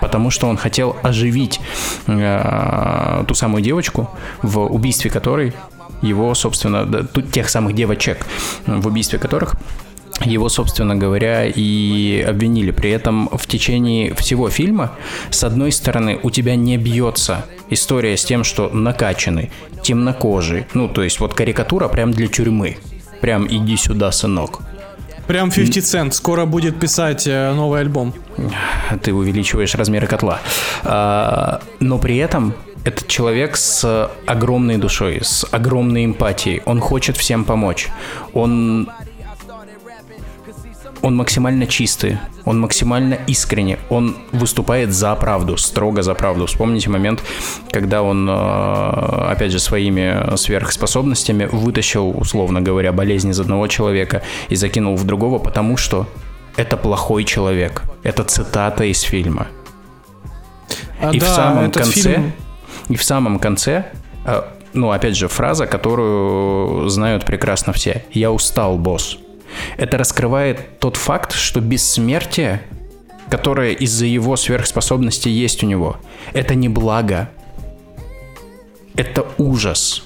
[0.00, 1.60] Потому что он хотел оживить
[2.06, 4.10] э, ту самую девочку,
[4.42, 5.54] в убийстве которой
[6.02, 8.26] его, собственно, да, тех самых девочек,
[8.66, 9.54] в убийстве которых
[10.20, 12.70] его, собственно говоря, и обвинили.
[12.70, 14.92] При этом в течение всего фильма,
[15.30, 19.50] с одной стороны, у тебя не бьется история с тем, что накачанный,
[19.82, 22.78] темнокожий, ну, то есть вот карикатура прям для тюрьмы.
[23.20, 24.60] Прям иди сюда, сынок.
[25.26, 28.12] Прям 50 Cent скоро будет писать э, новый альбом.
[29.02, 30.40] Ты увеличиваешь размеры котла.
[30.82, 32.54] А, Но при этом
[32.84, 36.60] этот человек с огромной душой, с огромной эмпатией.
[36.66, 37.88] Он хочет всем помочь.
[38.34, 38.90] Он
[41.04, 46.46] он максимально чистый, он максимально искренне, он выступает за правду, строго за правду.
[46.46, 47.22] Вспомните момент,
[47.70, 48.32] когда он, э,
[49.30, 55.38] опять же, своими сверхспособностями вытащил, условно говоря, болезнь из одного человека и закинул в другого,
[55.38, 56.06] потому что
[56.56, 57.82] это плохой человек.
[58.02, 59.48] Это цитата из фильма.
[61.02, 62.32] А, И в да, самом этот конце, фильм-
[62.88, 63.84] и в самом конце,
[64.24, 64.42] э,
[64.72, 68.04] ну, опять же, фраза, которую знают прекрасно все.
[68.12, 69.18] «Я устал, босс».
[69.76, 72.62] Это раскрывает тот факт, что бессмертие,
[73.30, 75.96] которое из-за его сверхспособности есть у него,
[76.32, 77.28] это не благо.
[78.96, 80.04] Это ужас.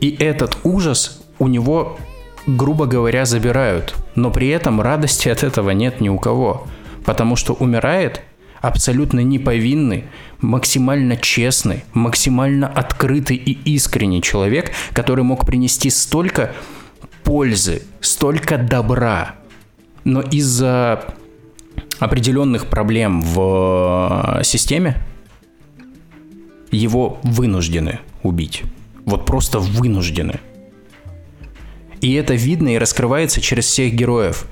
[0.00, 1.98] И этот ужас у него,
[2.46, 3.94] грубо говоря, забирают.
[4.14, 6.66] Но при этом радости от этого нет ни у кого.
[7.04, 8.22] Потому что умирает
[8.62, 10.04] абсолютно неповинный,
[10.40, 16.52] максимально честный, максимально открытый и искренний человек, который мог принести столько
[17.24, 19.36] пользы, столько добра.
[20.04, 21.04] Но из-за
[21.98, 24.96] определенных проблем в э, системе
[26.70, 28.62] его вынуждены убить.
[29.04, 30.40] Вот просто вынуждены.
[32.00, 34.46] И это видно и раскрывается через всех героев.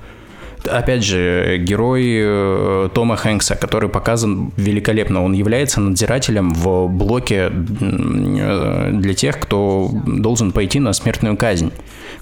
[0.63, 5.23] Опять же, герой э, Тома Хэнкса, который показан великолепно.
[5.23, 11.71] Он является надзирателем в блоке э, для тех, кто должен пойти на смертную казнь,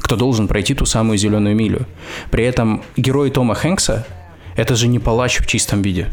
[0.01, 1.85] кто должен пройти ту самую зеленую милю.
[2.31, 4.05] При этом герой Тома Хэнкса
[4.55, 6.07] это же не палач в чистом виде.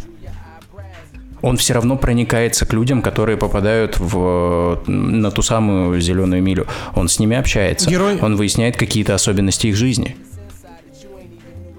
[1.42, 6.66] Он все равно проникается к людям, которые попадают в, на ту самую зеленую милю.
[6.94, 7.88] Он с ними общается.
[7.90, 10.16] Герой- Он выясняет какие-то особенности их жизни.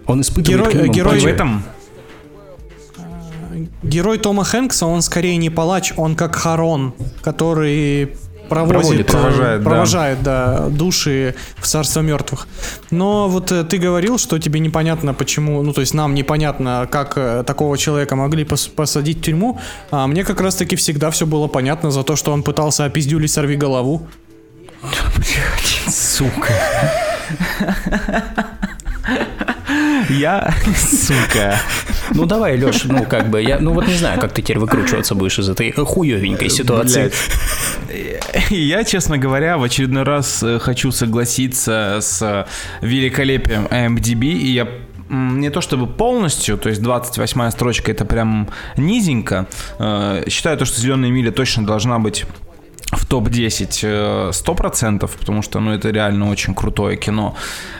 [0.05, 1.63] Он испытывает Герой- к ним герой- В этом
[3.83, 8.15] Герой Тома Хэнкса, он скорее не палач, он как Харон, который
[8.47, 9.69] проводит, Проводит, э, провожает, да.
[9.69, 12.47] провожает, да, души в царство мертвых.
[12.91, 17.13] Но вот э, ты говорил, что тебе непонятно, почему, ну то есть нам непонятно, как
[17.17, 19.59] э, такого человека могли пос- посадить в тюрьму,
[19.91, 23.55] а мне как раз-таки всегда все было понятно за то, что он пытался опиздюлить сорви
[23.55, 24.07] голову.
[25.88, 26.53] Сука.
[30.09, 31.59] Я, сука.
[32.13, 35.15] Ну давай, Леш, ну как бы, я, ну вот не знаю, как ты теперь выкручиваться
[35.15, 37.11] будешь из этой хуевенькой ситуации.
[37.88, 38.49] Блядь.
[38.49, 42.47] Я, честно говоря, в очередной раз э, хочу согласиться с
[42.81, 44.67] великолепием IMDb, и я
[45.09, 49.47] не то чтобы полностью, то есть 28 строчка это прям низенько.
[49.79, 52.25] Э, Считаю то, что «Зеленая миля» точно должна быть
[53.07, 57.35] топ-10 э, 100%, потому что, ну, это реально очень крутое кино.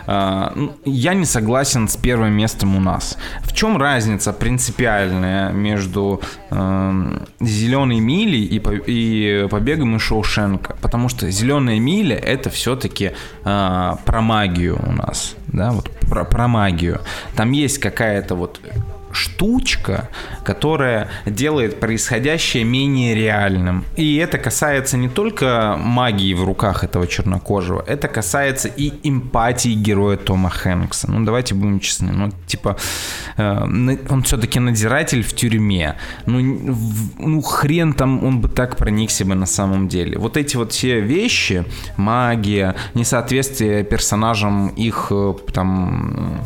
[0.08, 3.18] Э, ну, Я не согласен с первым местом у нас.
[3.42, 10.76] В чем разница принципиальная между «Зеленой милей» и, и «Побегом из Шоушенка»?
[10.82, 13.12] Потому что «Зеленая миля»— это все-таки
[13.44, 17.02] про магию у нас, да, вот про, про магию.
[17.36, 18.60] Там есть какая-то вот
[19.18, 20.10] штучка,
[20.44, 23.84] которая делает происходящее менее реальным.
[23.96, 30.18] И это касается не только магии в руках этого чернокожего, это касается и эмпатии героя
[30.18, 31.12] Тома Хэнкса.
[31.12, 32.12] Ну, давайте будем честны.
[32.14, 32.78] Ну, типа,
[33.38, 35.96] э, он все-таки надзиратель в тюрьме.
[36.26, 40.18] Ну, в- ну, хрен там он бы так проникся бы на самом деле.
[40.18, 41.66] Вот эти вот все вещи,
[41.98, 46.42] магия, несоответствие персонажам их э, там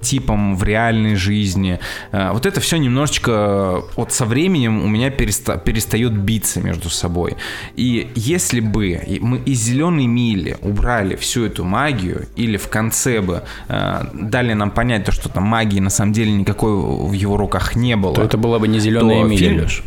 [0.00, 1.78] типом в реальной жизни.
[2.12, 6.90] Э, Вот это все немножечко э, вот со временем у меня переста- перестает биться между
[6.90, 7.36] собой.
[7.76, 13.42] И если бы мы из зеленой мили убрали всю эту магию, или в конце бы
[13.68, 17.76] э, дали нам понять то, что там магии на самом деле никакой в его руках
[17.76, 18.14] не было.
[18.14, 19.82] То это была бы не зеленая миля, фильм- Леш.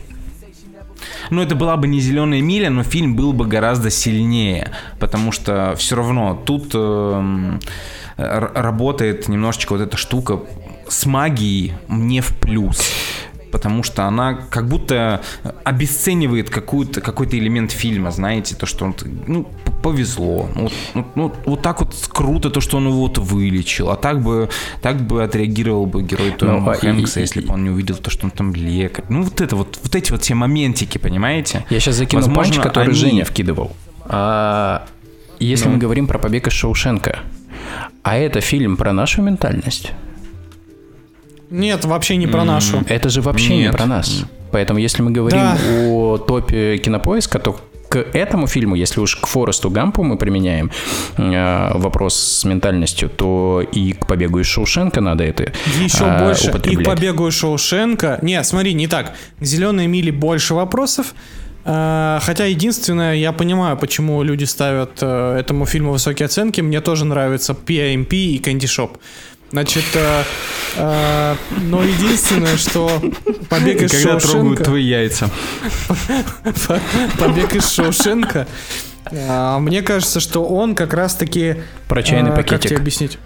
[1.32, 5.76] Ну, это была бы не зеленая миля, но фильм был бы гораздо сильнее, потому что
[5.78, 7.60] все равно тут р-
[8.20, 10.40] работает немножечко вот эта штука
[10.88, 12.82] с магией не в плюс.
[13.52, 15.22] Потому что она как будто
[15.64, 19.48] обесценивает какую-то, какой-то элемент фильма, знаете, то, что он, ну,
[19.82, 20.48] повезло.
[20.56, 23.90] Ну, вот- ну, ну, вот так вот круто то, что он его вот вылечил.
[23.90, 24.50] А так бы,
[24.84, 27.96] так бы отреагировал бы герой Тома Ну, а Хэнкса, и- если бы он не увидел
[27.96, 29.06] то, что он там лекарь.
[29.10, 31.66] Ну, вот это вот, вот эти вот все моментики, понимаете?
[31.72, 33.72] Я сейчас закину Возможно, панч, который они- Женя вкидывал.
[34.06, 34.86] А,
[35.40, 35.72] если Ну.
[35.74, 37.20] мы говорим про побег из Шоушенка,
[38.04, 39.91] а это фильм про нашу ментальность?
[41.50, 42.84] Нет, вообще не про нашу.
[42.88, 43.72] Это же вообще не Нет.
[43.76, 44.24] про нас.
[44.52, 45.58] Поэтому если мы говорим Да.
[45.82, 47.60] о топе кинопоиска, то
[47.90, 50.72] к этому фильму, если уж к Форесту Гампу мы применяем
[51.18, 55.52] э, вопрос с ментальностью, то и к побегу из Шоушенка надо это
[55.82, 56.52] Еще а, больше.
[56.66, 58.20] И к побегу из Шоушенка.
[58.22, 59.16] Нет, смотри, не так.
[59.40, 61.16] К зеленой мили больше вопросов.
[61.70, 66.62] Э, Хотя единственное, я понимаю, почему люди ставят э, этому фильму высокие оценки.
[66.62, 68.98] Мне тоже нравится PIMP и Candy Shop.
[69.52, 70.24] Значит, э,
[70.78, 72.90] э, но единственное, что
[73.50, 74.64] побег из Когда трогают Шоушенка...
[74.64, 75.30] твои яйца.
[77.20, 78.48] Побег из Шоушенка.
[79.12, 81.58] а, Мне кажется, что он как раз-таки...
[81.88, 82.70] Про чайный а, Как пакетик.
[82.70, 83.18] тебе объяснить?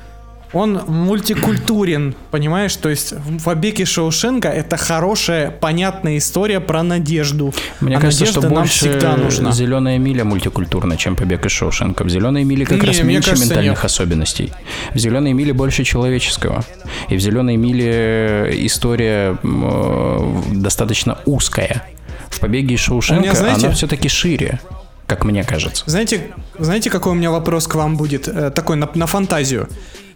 [0.53, 2.75] Он мультикультурен, понимаешь?
[2.75, 7.53] То есть в «Побеге Шоушенка» это хорошая, понятная история про надежду.
[7.81, 9.51] Мне а кажется, что больше всегда нужна.
[9.51, 12.03] зеленая миля мультикультурна, чем побег из Шоушенка.
[12.03, 13.85] В зеленой миле как Не, раз меньше кажется, ментальных нет.
[13.85, 14.53] особенностей.
[14.93, 16.63] В зеленой миле больше человеческого.
[17.09, 21.84] И в зеленой миле история э, достаточно узкая.
[22.30, 24.59] В побеге из Шоушенка знаете- она все-таки шире,
[25.07, 25.84] как мне кажется.
[25.88, 28.27] Знаете, знаете, какой у меня вопрос к вам будет?
[28.27, 29.67] Э, такой на, на фантазию.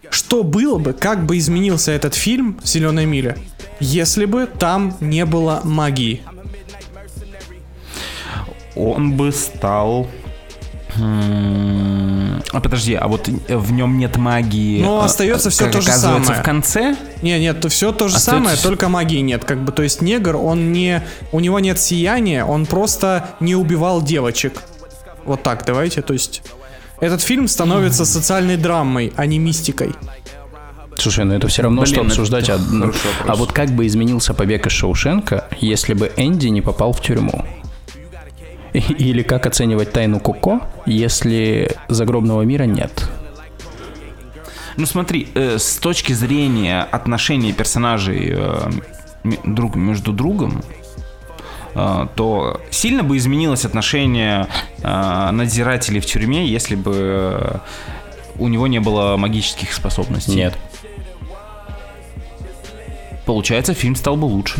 [0.09, 3.37] Что было бы, как бы изменился этот фильм «Зеленая миля»,
[3.79, 6.21] если бы там не было магии?
[8.75, 10.07] Он бы стал...
[10.99, 14.81] А подожди, а вот в нем нет магии.
[14.81, 16.39] Но а, остается как то же самое.
[16.39, 16.95] в конце.
[17.21, 19.45] Не, нет, то все то же Остается самое, только магии нет.
[19.45, 24.01] Как бы, то есть негр, он не, у него нет сияния, он просто не убивал
[24.01, 24.63] девочек.
[25.25, 26.41] Вот так, давайте, то есть
[26.99, 29.93] этот фильм становится социальной драмой, а не мистикой.
[30.95, 32.49] Слушай, ну это все равно, Блин, что это обсуждать.
[32.49, 32.91] а, ну,
[33.27, 37.45] а вот как бы изменился побег из Шоушенка, если бы Энди не попал в тюрьму?
[38.73, 43.09] Или как оценивать тайну Коко, если загробного мира нет?
[44.75, 48.69] Ну смотри, э, с точки зрения отношений персонажей э,
[49.43, 50.63] друг между другом,
[51.73, 54.47] то сильно бы изменилось отношение
[54.81, 57.57] э, надзирателей в тюрьме, если бы э,
[58.39, 60.35] у него не было магических способностей.
[60.35, 60.53] Нет.
[63.25, 64.55] Получается, фильм стал бы лучше.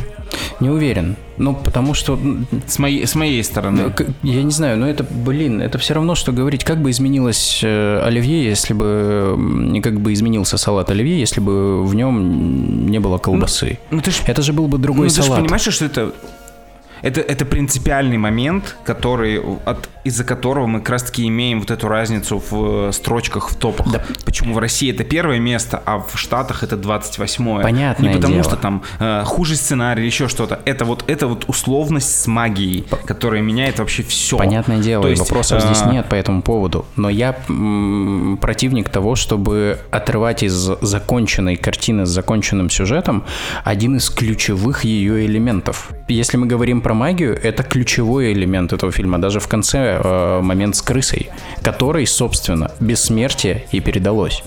[0.59, 1.15] Не уверен.
[1.37, 2.19] Ну, потому что,
[2.67, 3.93] С моей, с моей стороны.
[3.97, 7.61] ну, я не знаю, но это, блин, это все равно, что говорить, как бы изменилось
[7.63, 13.19] э, оливье, если бы, как бы изменился салат оливье, если бы в нем не было
[13.19, 13.79] колбасы.
[13.89, 15.41] Ну ты ж Это же был бы другой ну, ты же салат.
[15.43, 16.11] понимаешь, что это,
[17.01, 22.41] это, это принципиальный момент, который от из-за которого мы как раз-таки имеем вот эту разницу
[22.49, 23.87] в э, строчках, в топах.
[24.25, 27.61] Почему в России это первое место, а в Штатах это 28-е.
[27.63, 28.43] Понятное Не потому дело.
[28.43, 30.59] что там э, хуже сценарий или еще что-то.
[30.65, 34.37] Это вот, это вот условность с магией, которая меняет вообще все.
[34.37, 36.85] Понятное дело, То есть, вопросов здесь э, нет по этому поводу.
[36.95, 43.23] Но я м, противник того, чтобы отрывать из законченной картины с законченным сюжетом
[43.63, 45.89] один из ключевых ее элементов.
[46.07, 49.19] Если мы говорим про магию, это ключевой элемент этого фильма.
[49.19, 51.29] Даже в конце э, момент с крысой,
[51.63, 54.43] который, собственно, бессмертие и передалось.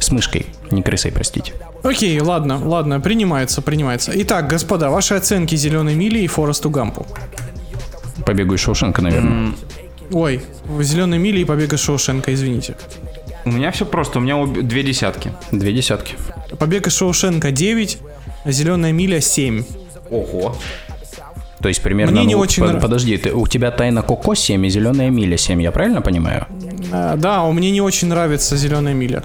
[0.00, 1.52] С мышкой, не крысой, простите.
[1.82, 4.12] Окей, ладно, ладно, принимается, принимается.
[4.14, 7.06] Итак, господа, ваши оценки Зеленой мили и Форесту Гампу.
[8.26, 9.54] Побегу из Шоушенка, наверное.
[10.10, 10.42] Ой,
[10.80, 12.76] Зеленой мили и Побега Шоушенка, извините.
[13.44, 15.32] У меня все просто, у меня обе- две десятки.
[15.52, 16.14] Две десятки.
[16.58, 17.98] Побег из Шоушенка 9,
[18.44, 19.64] а Зеленая миля 7.
[20.10, 20.56] Ого.
[21.66, 22.12] То есть примерно...
[22.12, 25.36] Мне не ну, очень под- Подожди, ты, у тебя тайна Коко 7 и зеленая миля
[25.36, 26.46] 7, я правильно понимаю?
[26.92, 29.24] А, да, а мне не очень нравится Зеленая миля.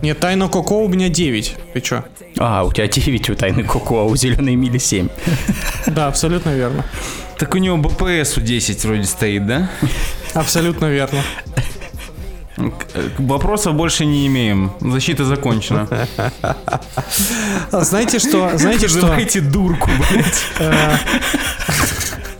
[0.00, 1.56] Нет, Тайна Коко у меня 9.
[1.74, 2.02] Ты чё?
[2.38, 5.10] А, у тебя 9 у тайны Коко, а у зеленой мили 7.
[5.86, 6.82] Да, абсолютно верно.
[7.36, 9.68] Так у него БПС у 10 вроде стоит, да?
[10.32, 11.22] Абсолютно верно.
[13.18, 14.72] Вопросов больше не имеем.
[14.80, 15.88] Защита закончена.
[17.70, 18.56] Знаете что?
[18.56, 19.00] Знаете что?
[19.00, 20.44] Вызывайте дурку, блядь.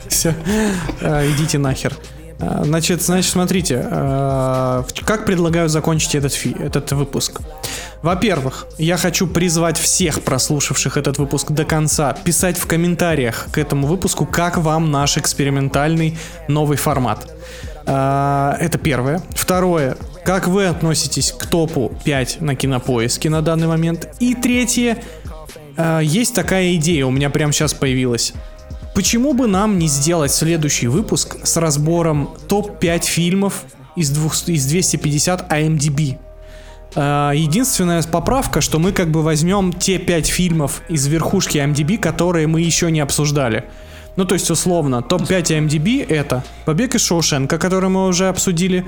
[0.08, 0.34] Все,
[1.00, 1.94] идите нахер.
[2.40, 7.40] А, Значит, значит, смотрите, а, как предлагаю закончить этот, фи- этот выпуск.
[8.02, 13.86] Во-первых, я хочу призвать всех прослушавших этот выпуск до конца писать в комментариях к этому
[13.89, 16.16] выпуску, как вам наш экспериментальный
[16.47, 17.27] новый формат.
[17.86, 19.20] А, Это первое.
[19.31, 19.97] Второе.
[20.24, 24.09] Как вы относитесь к топу 5 на кинопоиске на данный момент?
[24.20, 24.98] И третье.
[26.02, 28.32] Есть такая идея, у меня прямо сейчас появилась.
[28.98, 33.62] Почему бы нам не сделать следующий выпуск с разбором топ-5 фильмов
[33.94, 36.18] из, двух, из 250 IMDb?
[36.96, 42.48] А, Единственная поправка, что мы как бы возьмем те 5 фильмов из верхушки IMDb, которые
[42.48, 43.66] мы еще не обсуждали.
[44.16, 48.84] Ну, то есть, условно, топ-5 IMDb это «Побег из Шоушенка», который мы уже обсудили,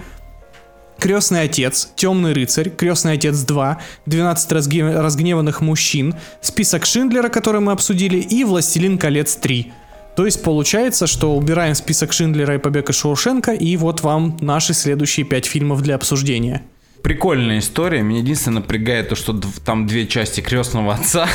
[0.99, 7.71] Крестный отец, Темный рыцарь, Крестный отец 2, 12 разге- разгневанных мужчин, список Шиндлера, который мы
[7.71, 9.73] обсудили, и Властелин колец 3.
[10.21, 14.75] То есть получается, что убираем список Шиндлера и Побег из Шоушенка, и вот вам наши
[14.75, 16.61] следующие 5 фильмов для обсуждения.
[17.03, 18.03] Прикольная история.
[18.03, 21.27] Меня единственное напрягает то, что там две части крестного отца.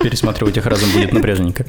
[0.00, 1.66] Пересматривать их разом будет напряжненько.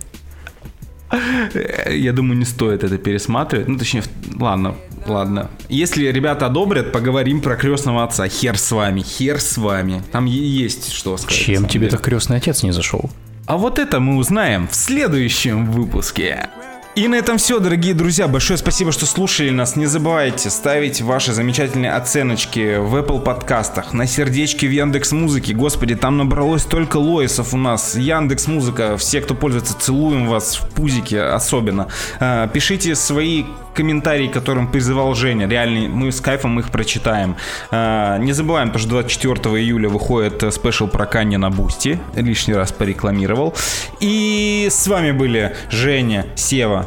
[1.10, 3.68] Э, Я думаю, не стоит это пересматривать.
[3.68, 4.04] Ну, точнее,
[4.40, 4.76] ладно,
[5.08, 5.50] ладно.
[5.70, 8.28] Если ребята одобрят, поговорим про крестного отца.
[8.28, 10.04] Хер с вами, хер с вами.
[10.12, 11.36] Там есть что сказать.
[11.36, 13.10] Чем тебе так крестный отец не зашел?
[13.48, 16.50] А вот это мы узнаем в следующем выпуске.
[16.98, 18.28] И на этом все, дорогие друзья.
[18.28, 19.76] Большое спасибо, что слушали нас.
[19.76, 25.54] Не забывайте ставить ваши замечательные оценочки в Apple подкастах, на сердечки в Яндекс Музыке.
[25.54, 27.96] Господи, там набралось только лоисов у нас.
[27.96, 31.88] Яндекс Музыка, все, кто пользуется, целуем вас в пузике особенно.
[32.20, 33.46] А, Пишите свои
[33.76, 35.48] комментарии, которым призывал Женя.
[35.48, 37.36] Реально, мы с кайфом их прочитаем.
[37.70, 42.00] А, Не забываем, то, что 24 июля выходит э, special про Канье на Boosty.
[42.16, 43.54] Лишний раз порекламировал.
[44.00, 46.87] И с вами были Женя, Сева,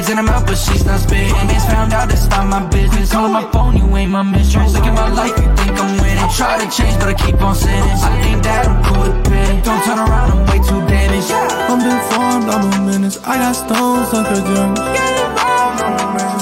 [0.09, 1.31] In the mouth, but she's not spitting.
[1.47, 3.11] Man's found out, it's not my business.
[3.13, 4.73] Calling my phone, you ain't my mistress.
[4.73, 6.27] Look at my life, you think I'm winning.
[6.35, 7.79] Try to change, but I keep on sinning.
[7.79, 9.63] I think that I'm cool with pain.
[9.63, 11.31] Don't turn around, I'm way too damaged.
[11.31, 13.23] I'm deformed, I'm a menace.
[13.23, 14.75] I got stones like a gem.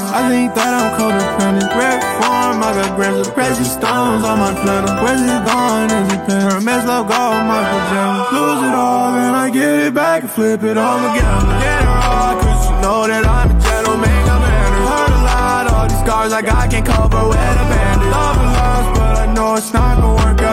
[0.10, 1.70] I think that I'm codependent.
[1.78, 4.98] Red form, I got grams of precious stones on my planet.
[5.04, 5.92] Where's it gone?
[5.94, 6.42] Is it pen?
[6.58, 8.34] Hermes logo on my pajamas.
[8.34, 11.38] Lose it all, then I get it back and flip it all again.
[11.62, 13.49] Get it all, cause you know that I'm
[16.32, 18.12] all I can't cover with a bandage.
[18.12, 20.49] Love and lost, but I know it's not gonna work out.